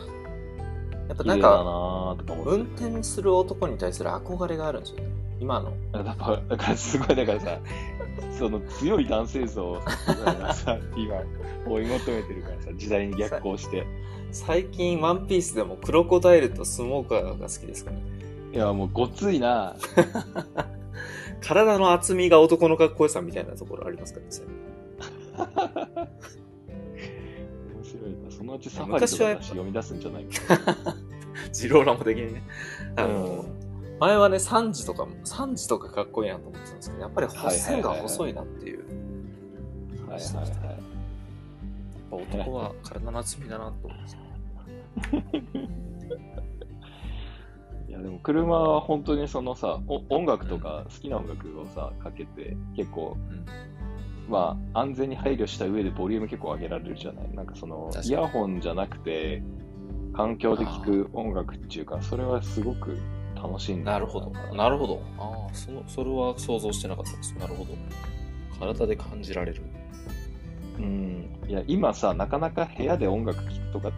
[1.12, 2.15] やっぱなんか。
[2.45, 5.04] 運転する男に対する憧れがあるんですよね。
[5.41, 5.74] 今の。
[5.91, 7.60] やっぱ、だからすごい、だからさ、
[8.39, 9.82] その強い男性層を
[10.54, 11.15] さ、今、
[11.67, 13.86] 追い求めてるからさ、時代に逆行して。
[14.32, 18.04] 最近、ワンピースでもクロコダイルとスモーカーが好きですからね。
[18.54, 19.76] いや、もうごついな。
[21.41, 24.26] 体の厚みが男のかっこよさみたいなところありますから
[26.06, 26.10] ね。
[27.91, 28.32] 面白いな。
[28.32, 30.58] そのうちサファリとか読み出すんじゃないか。
[31.51, 32.43] ジローラモ的にね。
[32.95, 33.62] あの、うん
[34.01, 38.80] 前はね、3時とかも、3時とかかっこいいなと思ってたんですけど、やっぱり線が細いなっていう。
[40.10, 40.45] はいはいはい。
[40.47, 40.60] やっ
[42.10, 44.19] ぱ男は体の厚みだなと思うんですよ。
[47.89, 53.45] いやでも車は本当にそのさ、お音楽とか好きな音楽をさ、かけて、結構、うん
[54.31, 59.43] まあ安全に配慮した上でボリューム結構上げられるじゃないなんかそのイヤホンじゃなくて、
[60.13, 62.97] 環境で聴く音楽っていうか、それはすごく
[63.35, 64.31] 楽しいんだなるほど。
[64.55, 65.01] なるほど。
[65.17, 67.35] ああ、そ、それは想像してなかったです。
[67.37, 67.71] なるほど。
[68.59, 69.61] 体で感じられる。
[70.77, 71.39] うん。
[71.47, 73.91] いや、今さ、なかなか部屋で音楽聴くとか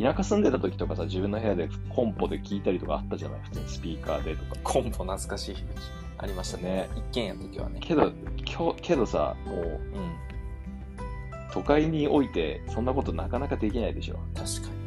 [0.00, 3.40] 田舎住んでた時とかさ、自分の部屋でコンポで聴いたりとかあったじゃない？
[3.42, 4.60] 普通にスピーカーでとか。
[4.62, 5.56] コンポ懐かしい。
[6.22, 6.62] ありましたね。
[6.62, 7.80] ね一軒家の時はね。
[7.80, 8.12] けど、
[8.80, 10.12] けどさ、もう、うん。
[11.52, 14.18] 都会において、そんなことなかなかできないでしょ。
[14.34, 14.82] 確かに。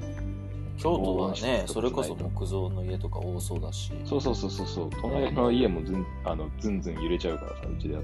[0.77, 3.91] 京都はね、室それこそ木造の家とか多そうだし。
[4.05, 4.89] そうそうそうそうそう。
[5.01, 8.03] 隣の家もずんあのずんずん揺れちゃうからさ、うちでやっ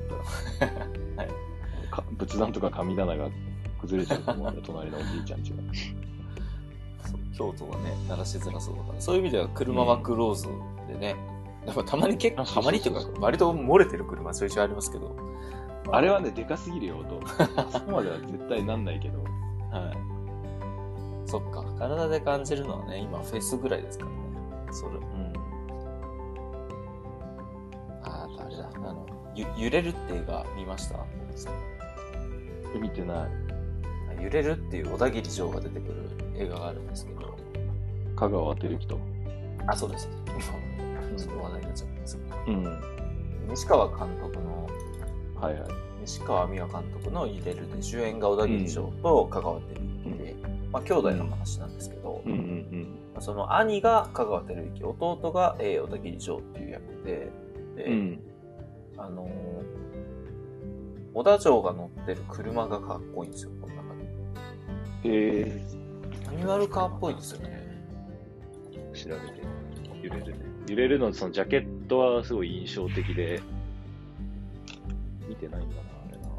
[0.60, 0.72] たら。
[1.24, 1.28] はい。
[1.90, 3.30] か仏壇とか神棚が
[3.82, 5.58] 崩れちゃうと思うんだよ、隣のおじいちゃんちが。
[7.08, 9.02] そう京都はね、鳴らしづらそうだから。
[9.02, 10.48] そういう意味では車はクローズ
[10.88, 11.16] でね。
[11.66, 15.16] でもたまに結構、たまうそうそうそうにっていうか、割と漏れてる車ちょいちょいありますけど。
[15.92, 17.20] あれはね、でかすぎるよ、音。
[17.56, 19.20] あ そこまでは絶対なんないけど。
[19.72, 21.28] はい。
[21.30, 21.64] そっか。
[21.78, 24.18] 体で感じるのはね、今フェスぐらいですからね。
[24.72, 24.92] それ。
[24.94, 25.34] うん。
[28.04, 28.70] ああ、あれだ。
[28.76, 30.98] あの、ゆ揺れるって映画見ました？
[32.80, 33.28] 見てな
[34.20, 34.24] い。
[34.24, 37.36] 揺れるっていう小田切城が出てくる映画があるんですけど。
[38.16, 39.00] 香川照之と。
[39.68, 40.10] あ、そうです。
[41.16, 42.36] 話題になっちゃったんですけど。
[42.48, 42.82] うん。
[43.50, 44.68] 西川監督の、
[45.36, 45.64] はいはい。
[46.02, 49.66] 西川美和監督の揺れるで主演が小田切城と香川照
[50.06, 50.36] 之で、
[50.72, 57.32] まあ兄弟の話なんですけど、うんうんまあその兄が香川照之、弟が、えー小田切城っていう役で、
[57.76, 57.94] で、うん。
[57.94, 58.20] うん。
[58.98, 59.92] あのー
[61.14, 64.02] 小田城が乗ってる車がかっこいいんですよ、この中で。
[65.04, 65.62] え
[66.26, 67.62] マニュアルカーっぽいですよね。
[68.94, 69.42] ー、調べて。
[70.02, 70.51] 揺れるね。
[70.68, 73.42] 揺れるの、そのジャケットはすごい印象的で、
[75.28, 76.30] 見てないんだな、あれな。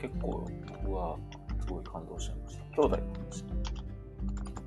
[0.00, 0.46] 結構
[0.84, 1.16] 僕は
[1.60, 2.64] すごい感動しちゃいました。
[2.82, 2.98] 兄弟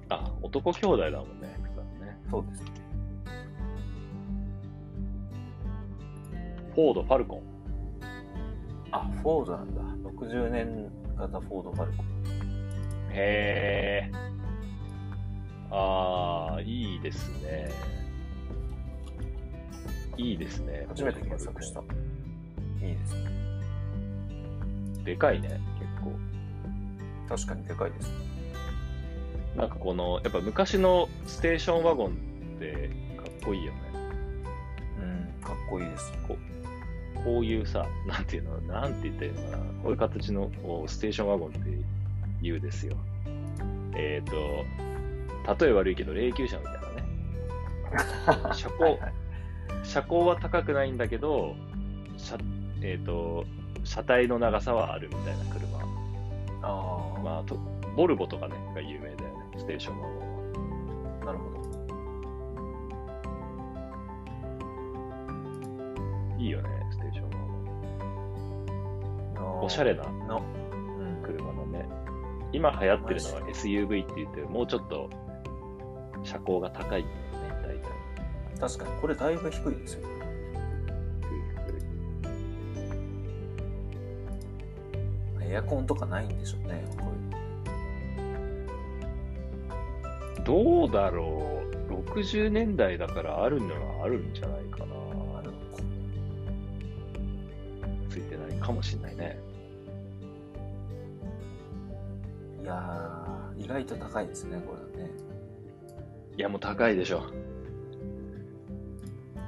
[0.09, 2.17] あ、男兄弟だもんね、普段ね。
[2.29, 2.71] そうですね。
[6.75, 7.41] フォード・ファルコン。
[8.91, 9.81] あ、フォードなんだ。
[10.09, 12.05] 60年型フォード・ファルコン。
[13.11, 14.32] へえ。
[15.75, 17.71] ああ、いいですね。
[20.17, 20.85] いいですね。
[20.89, 21.79] 初めて検索した。
[21.79, 21.83] い
[22.91, 23.31] いですね。
[25.03, 26.11] でかいね、結構。
[27.27, 28.11] 確かにでかいです。
[29.57, 32.11] なんかこの、やっぱ昔のステーションワゴン
[32.57, 33.79] ってかっこいいよね。
[34.99, 36.13] うん、かっこいいです。
[36.27, 36.53] こう
[37.23, 39.63] こういうさ、なんていうの、なんて言ったらいいのかな。
[39.81, 40.51] こういう形の
[40.87, 41.59] ステーションワゴンって
[42.41, 42.95] 言うですよ。
[43.95, 44.65] えっ、と、
[45.59, 48.53] 例え悪いけど、霊柩車みたいなね。
[48.55, 49.13] 車高、はいはい
[49.83, 51.55] 車高は高くないんだけど、
[52.17, 52.37] 車、
[52.81, 53.43] えっ、と、
[53.83, 55.77] 車体の長さはあるみたいな車。
[56.61, 57.55] ああ、まあ、と
[57.95, 59.25] ボルボとかね、が有名だよね、
[59.57, 60.19] ステーションワゴン
[61.19, 61.25] は。
[61.25, 61.63] なるほど。
[66.39, 67.31] いいよね、ステーションワ
[69.35, 69.65] ゴン。
[69.65, 70.03] おしゃれな
[71.23, 71.85] 車のね。
[72.53, 75.09] 今流行ってるのは SUV って言って、もうちょっと
[76.23, 77.11] 車高が高いんだ
[77.47, 77.79] よね、
[78.59, 78.59] 大体。
[78.59, 80.13] 確かに、これだいぶ低いですよ。
[85.53, 87.13] エアコンとかないんでしょうね、こ
[90.43, 91.93] どうだろう。
[91.93, 93.67] 60年代だからあるの
[93.99, 94.85] はあるんじゃないかな。
[94.85, 94.93] ういう
[95.37, 95.83] あるのか。
[98.09, 99.39] ついてないかもしんないね。
[102.61, 105.32] いやー、意外と高いですね、これはね。
[106.37, 107.23] いや、もう高いでしょ。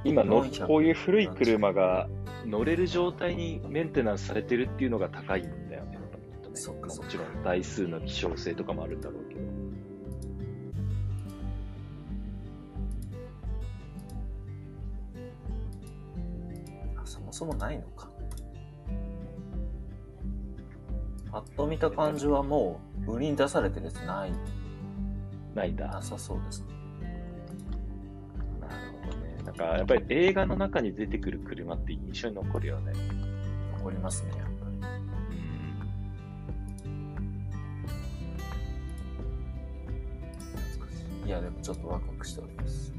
[0.04, 2.08] 今の、400こういう古い車が
[2.46, 5.92] 乗れる状態にメンテナンスされてるっていうのが高いんだよね。
[5.94, 6.00] ね
[6.48, 9.42] もちろん台数の希少性とかもあるんだろうけど。
[17.02, 18.10] あそもそもないのか。
[21.32, 24.32] パッと見た感じはもう、売りに出されてるやつない、
[25.56, 25.88] ないんだ。
[25.88, 26.75] なさそうですね。
[29.56, 32.94] か、やっぱり映画の中に出てくる車って印象に残るよね。
[33.78, 34.56] 残りますね、やっぱり。
[40.56, 42.94] 懐かしいいや、でもちょっとワクワクしております。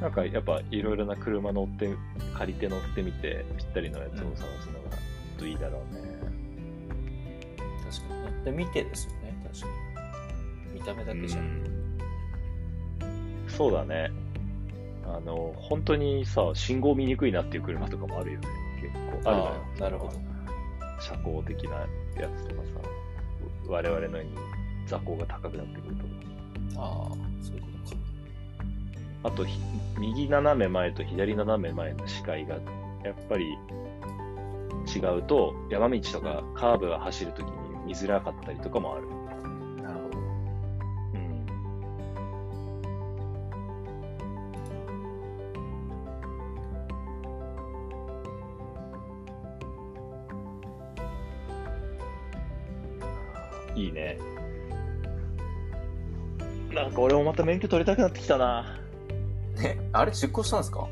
[0.00, 1.94] なんか、やっぱ、いろいろな車乗って、
[2.36, 4.96] 借りて乗ってみて、ぴったりのやつを探すのが、
[5.38, 6.00] といいだろうね。
[7.84, 8.22] 確かに。
[8.22, 9.66] 乗ってみてですよね、確か
[10.72, 10.80] に。
[10.80, 11.71] 見た目だけじゃなくて。
[13.56, 14.10] そうだね。
[15.06, 18.48] あの、本当にさ、信号見にくいなっていう車とかもあるよね。
[18.80, 18.94] 結
[19.24, 20.12] 構あるのよなるほど。
[21.00, 21.76] 車高的な
[22.20, 22.88] やつとかさ、
[23.66, 24.30] 我々のように
[24.86, 26.02] 座高が高くなってくると。
[26.80, 27.96] ああ、そういうことか。
[29.24, 29.58] あとひ、
[29.98, 32.54] 右斜め前と左斜め前の視界が、
[33.04, 33.58] やっぱり
[34.94, 37.52] 違うと、山道とかカーブが走るときに
[37.86, 39.11] 見づらかったりとかもある
[56.94, 58.78] か俺もまた免許取りたくなってきたな。
[59.64, 60.88] え、あれ出向したんですか？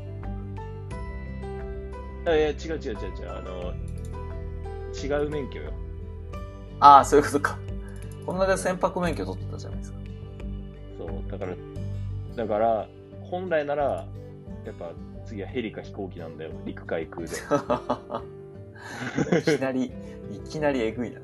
[2.25, 2.95] いやいや、違う違う違う違う。
[3.29, 3.73] あの、
[4.93, 5.71] 違う免許よ。
[6.79, 7.57] ああ、そういうことか。
[8.25, 9.97] この間船舶免許取ってたじゃないですか。
[10.99, 11.55] そう、だから、
[12.35, 12.87] だから、
[13.23, 14.05] 本来なら、
[14.65, 14.91] やっぱ
[15.25, 16.51] 次はヘリか飛行機なんだよ。
[16.65, 17.33] 陸海空で。
[19.39, 19.85] いきなり、
[20.31, 21.19] いきなりえぐいな。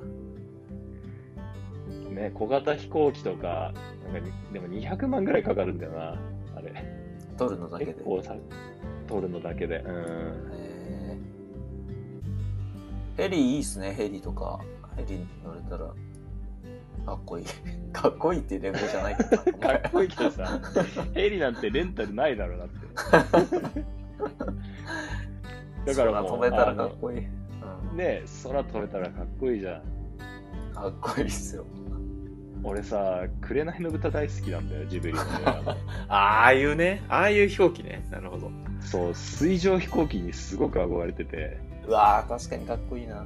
[2.09, 3.73] ね、小型飛行機とか、
[4.13, 6.19] なんかでも200万ぐらいかかるんだよな、
[6.55, 6.71] あれ。
[7.37, 7.93] 取るのだけで。
[7.93, 8.35] 結構さ、
[9.07, 9.77] 取るのだけで。
[9.77, 10.57] うん。
[13.17, 14.59] ヘリいいっすね、ヘリとか。
[14.95, 15.93] ヘリに乗れたら、
[17.05, 17.45] かっこいい。
[17.93, 20.59] かっこいいっていうレベルじゃないけど かっこいいけどさ、
[21.13, 22.87] ヘリなんてレンタルないだろうなって。
[25.93, 27.19] だからもう、空飛べたらかっこいい。
[27.19, 29.81] うんね、空飛べたらかっこいいじゃん。
[30.73, 31.65] かっこいいっすよ。
[32.67, 35.71] 俺さ、紅の豚大好きなんだよ、ジブリの映画の。
[36.09, 38.05] ああいうね、ああいう飛行機ね。
[38.11, 38.51] なるほど。
[38.81, 41.57] そう、水上飛行機にすごく憧れてて、
[41.87, 43.25] うわー、確かにかっこいいな。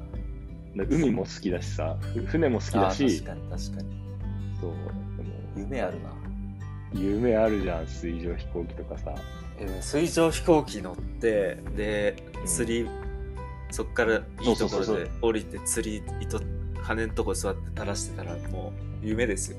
[0.76, 3.90] 海も好きだしさ、ふ船も好きだあしー、確かに確かに。
[4.62, 4.72] そう、
[5.18, 6.12] でも夢あるな。
[6.94, 9.16] 夢あるじゃん、水上飛行機とかさ。
[9.60, 12.16] えー水上飛行機乗って、で、
[12.46, 12.90] 釣り、
[13.72, 16.40] そっからいいところで降りて釣り糸、
[16.84, 18.74] 羽のとこ座って垂らしてたらも
[19.04, 19.58] う夢ですよ。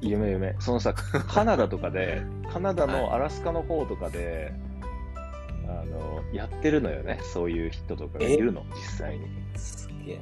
[0.00, 0.56] 夢夢。
[0.60, 4.52] そのさ、カナダとかで、 カナダのアラスカの方とかで、
[6.32, 9.26] やってるのよね、そういう人とかがいるの、実際に。
[9.56, 10.18] すげえ。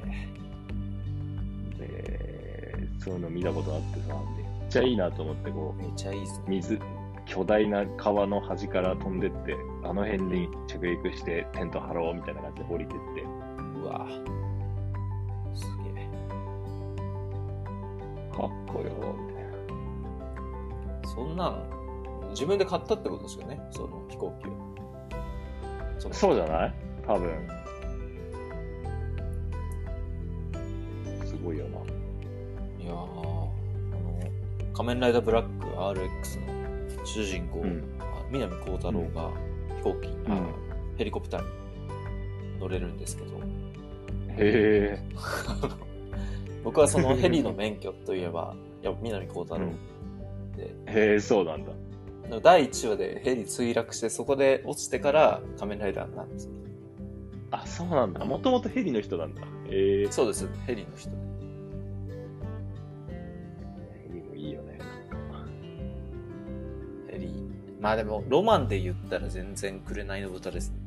[1.77, 6.45] で、そういうの見たことあってさ、めっちゃいいなと思って、こう、めっちゃいいっすね。
[6.47, 6.79] 水、
[7.25, 13.21] 巨大な川の端から飛んでって、あの辺に着陸してテント張ろうみたいな感じで降りてって、
[13.81, 14.07] うわ
[18.41, 18.85] かっこよ、
[19.27, 19.43] みたい
[21.03, 21.09] な。
[21.09, 21.63] そんなん、
[22.31, 24.51] 自分で買ったってことですよね、その飛行機を。
[25.99, 26.73] そのそうじゃない？
[27.05, 27.29] 多分。
[31.25, 31.77] すごいよな。
[32.83, 33.49] いやー、あの、
[34.73, 36.39] 仮面ライダーブラック RX
[36.97, 39.31] の主人公、うんあ南光太郎が
[39.77, 40.53] 飛行機、あうん
[40.97, 41.47] ヘリコプターに
[42.59, 43.41] 乗れるんですけど、へ
[44.37, 45.03] え。
[46.63, 49.67] 僕はそのヘリの免許といえば、やっぱ南光太郎
[50.55, 51.71] で、へえ、そうなんだ。
[52.41, 56.51] 第1話でヘリ墜落して、そこで落ちてから仮面ライダーなんですよ。
[57.51, 58.23] あ、そうなんだ。
[58.25, 59.41] もともとヘリの人なんだ。
[59.69, 60.11] へえ。
[60.11, 61.09] そうです、ヘリの人。
[64.03, 64.79] ヘリもいいよね。
[67.09, 67.33] ヘリ。
[67.79, 70.77] まあでも、ロマンで言ったら全然紅の豚ですね。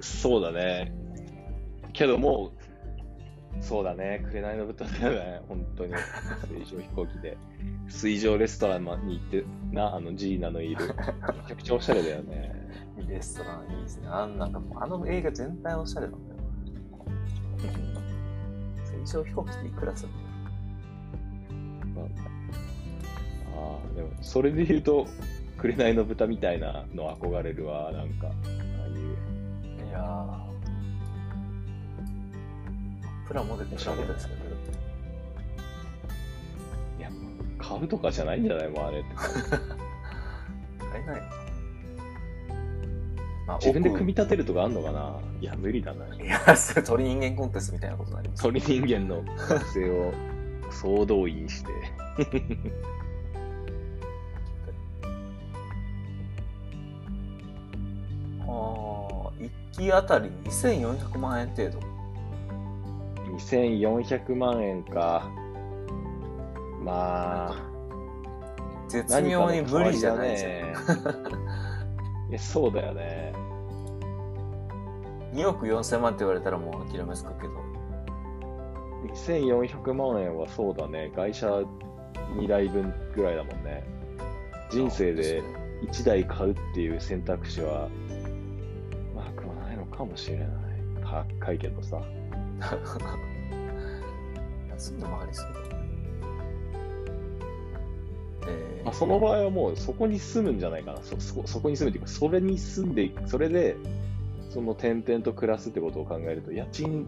[0.00, 0.92] そうだね。
[1.94, 2.55] けどもう、
[3.60, 4.24] そうだね。
[4.30, 5.40] 紅の豚だよね。
[5.48, 5.94] 本当に。
[6.64, 7.36] 水上飛行機で。
[7.88, 10.86] 水上レストランに行って、な、あのジーナのいる。
[10.86, 10.94] め
[11.48, 12.54] ちゃくちゃおしゃれだよね。
[13.08, 14.08] レストランいいですね。
[14.08, 16.40] あんなんかもう、あの映画全体おしゃれなんだよ。
[19.04, 20.10] 水上飛行機っていくらする
[23.56, 25.06] ああ、でも、それで言うと、
[25.56, 27.90] 紅の豚みたいなの憧れるわ。
[27.92, 28.30] なんか、あ
[28.84, 29.82] あいう。
[29.82, 30.45] のいやー。
[33.26, 34.40] プラモデルおしゃれですけど。
[36.98, 37.10] いや、
[37.58, 38.68] 買うとかじゃないんじゃない？
[38.68, 39.14] もうあれって。
[39.14, 41.22] 買えない
[43.46, 45.18] まあ自分で奥組み立てるとかあんのかな？
[45.40, 46.06] いや、無理だな。
[46.14, 48.42] いや、それ鳥人間コンテストみたいなことになります。
[48.42, 50.12] 鳥人間の学生を
[50.70, 51.70] 総動員して。
[58.40, 61.95] ああ、1機あたり2400万円程度。
[63.46, 65.30] 2400万円か。
[66.82, 67.56] まあ、
[68.88, 71.12] 絶妙に無理じゃないですねか。。
[72.30, 73.32] いや、そうだよね。
[75.32, 77.54] 2億4000万って言われたらもう諦めますかけど。
[79.14, 81.12] 2400万円はそうだね。
[81.14, 83.84] 会社2台分ぐらいだもんね。
[84.70, 85.42] 人生で
[85.88, 87.88] 1台買うっていう選択肢は、
[89.14, 90.48] まあ、くはないのかもしれない。
[91.38, 92.02] 高いけどさ。
[94.76, 95.60] 安いのもありそうだ。
[98.48, 101.02] えーまあ、その場合はもうそこに住むんじゃないかな。
[101.02, 103.76] そ、そ、そこに住むっていうか、それに住んで、それで、
[104.50, 107.06] その点々と暮らすってことを考えると、家賃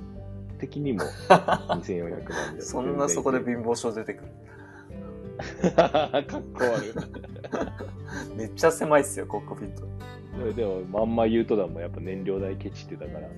[0.58, 2.62] 的にも 2400万で。
[2.62, 4.30] そんなそこで貧乏症出てくる。
[5.72, 6.94] かっこ悪
[8.36, 9.84] めっちゃ狭いっすよ、コックピット。
[10.50, 10.54] い。
[10.54, 13.28] でも、まんま言うとだもん、やっぱ燃料代ケチってたから。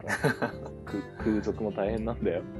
[0.00, 2.42] く空賊も大変なんだよ。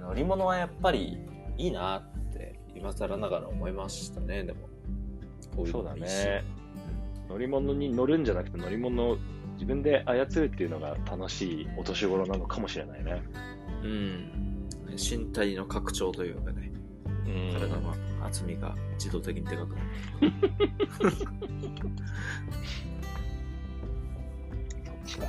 [0.00, 1.18] 乗り物はやっぱり
[1.58, 2.02] いいなっ
[2.32, 4.68] て今更ながら思いましたね、でも。
[5.54, 6.44] こいそうだね。
[7.28, 9.18] 乗り物に乗るんじゃなくて乗り物を
[9.54, 13.22] 自分で操るっていうのが楽しいお年頃なのかもしれないね。
[13.82, 14.68] うん。
[14.96, 16.72] 身体の拡張というかね、
[17.52, 17.87] 体の
[18.28, 19.82] 厚みが自動的にでかくなる。
[24.84, 25.28] そっちだ。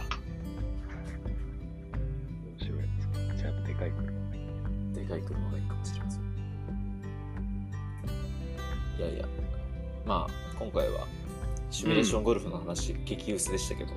[2.45, 3.37] 面白い。
[3.37, 4.93] じゃあ、でかい車がいい。
[4.93, 6.23] でかい車がいいかもしれません。
[8.97, 9.25] いやいや、
[10.05, 11.07] まあ、今回は、
[11.71, 13.93] シミュレーションゴルフの話、激薄でしたけど、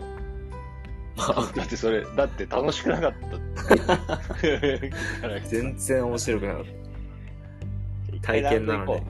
[1.17, 4.21] まあ、だってそれ、だって楽しくなかった。
[5.49, 6.82] 全然面白くなかった。
[8.23, 9.03] 体験なのに。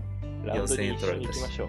[0.45, 1.69] ラウンドに4000円取られたしに行きましょう。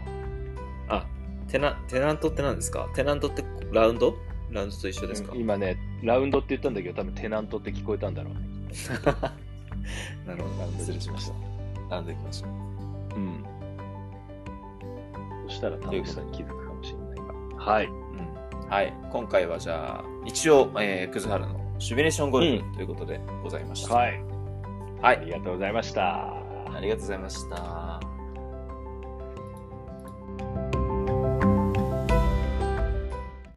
[0.90, 1.06] あ、
[1.48, 2.90] テナ、テナントって何ですか？
[2.96, 4.16] テナントってラウンド？
[4.52, 8.40] ラウンドと一緒ですか、うん今ね、ラウンドって言ったんだけど、多分テナントって聞こえたんだろうね。
[10.26, 10.72] なるほど。
[10.80, 11.36] 失礼しました。
[11.90, 12.50] ラウンド行きましょう。
[13.16, 13.44] うん。
[15.48, 17.16] そしたら楽しさに気づくかもしれない
[17.58, 17.64] が。
[17.64, 17.86] はい。
[17.86, 18.70] うん。
[18.70, 18.94] はい。
[19.12, 23.94] 今回はじゃあ、一応、えー、クズハルのシミュレーションゴルフということでございました。
[23.94, 24.24] はい。
[25.02, 25.18] はい。
[25.18, 26.43] ありがとうございました。
[26.76, 27.83] ありがとうございました。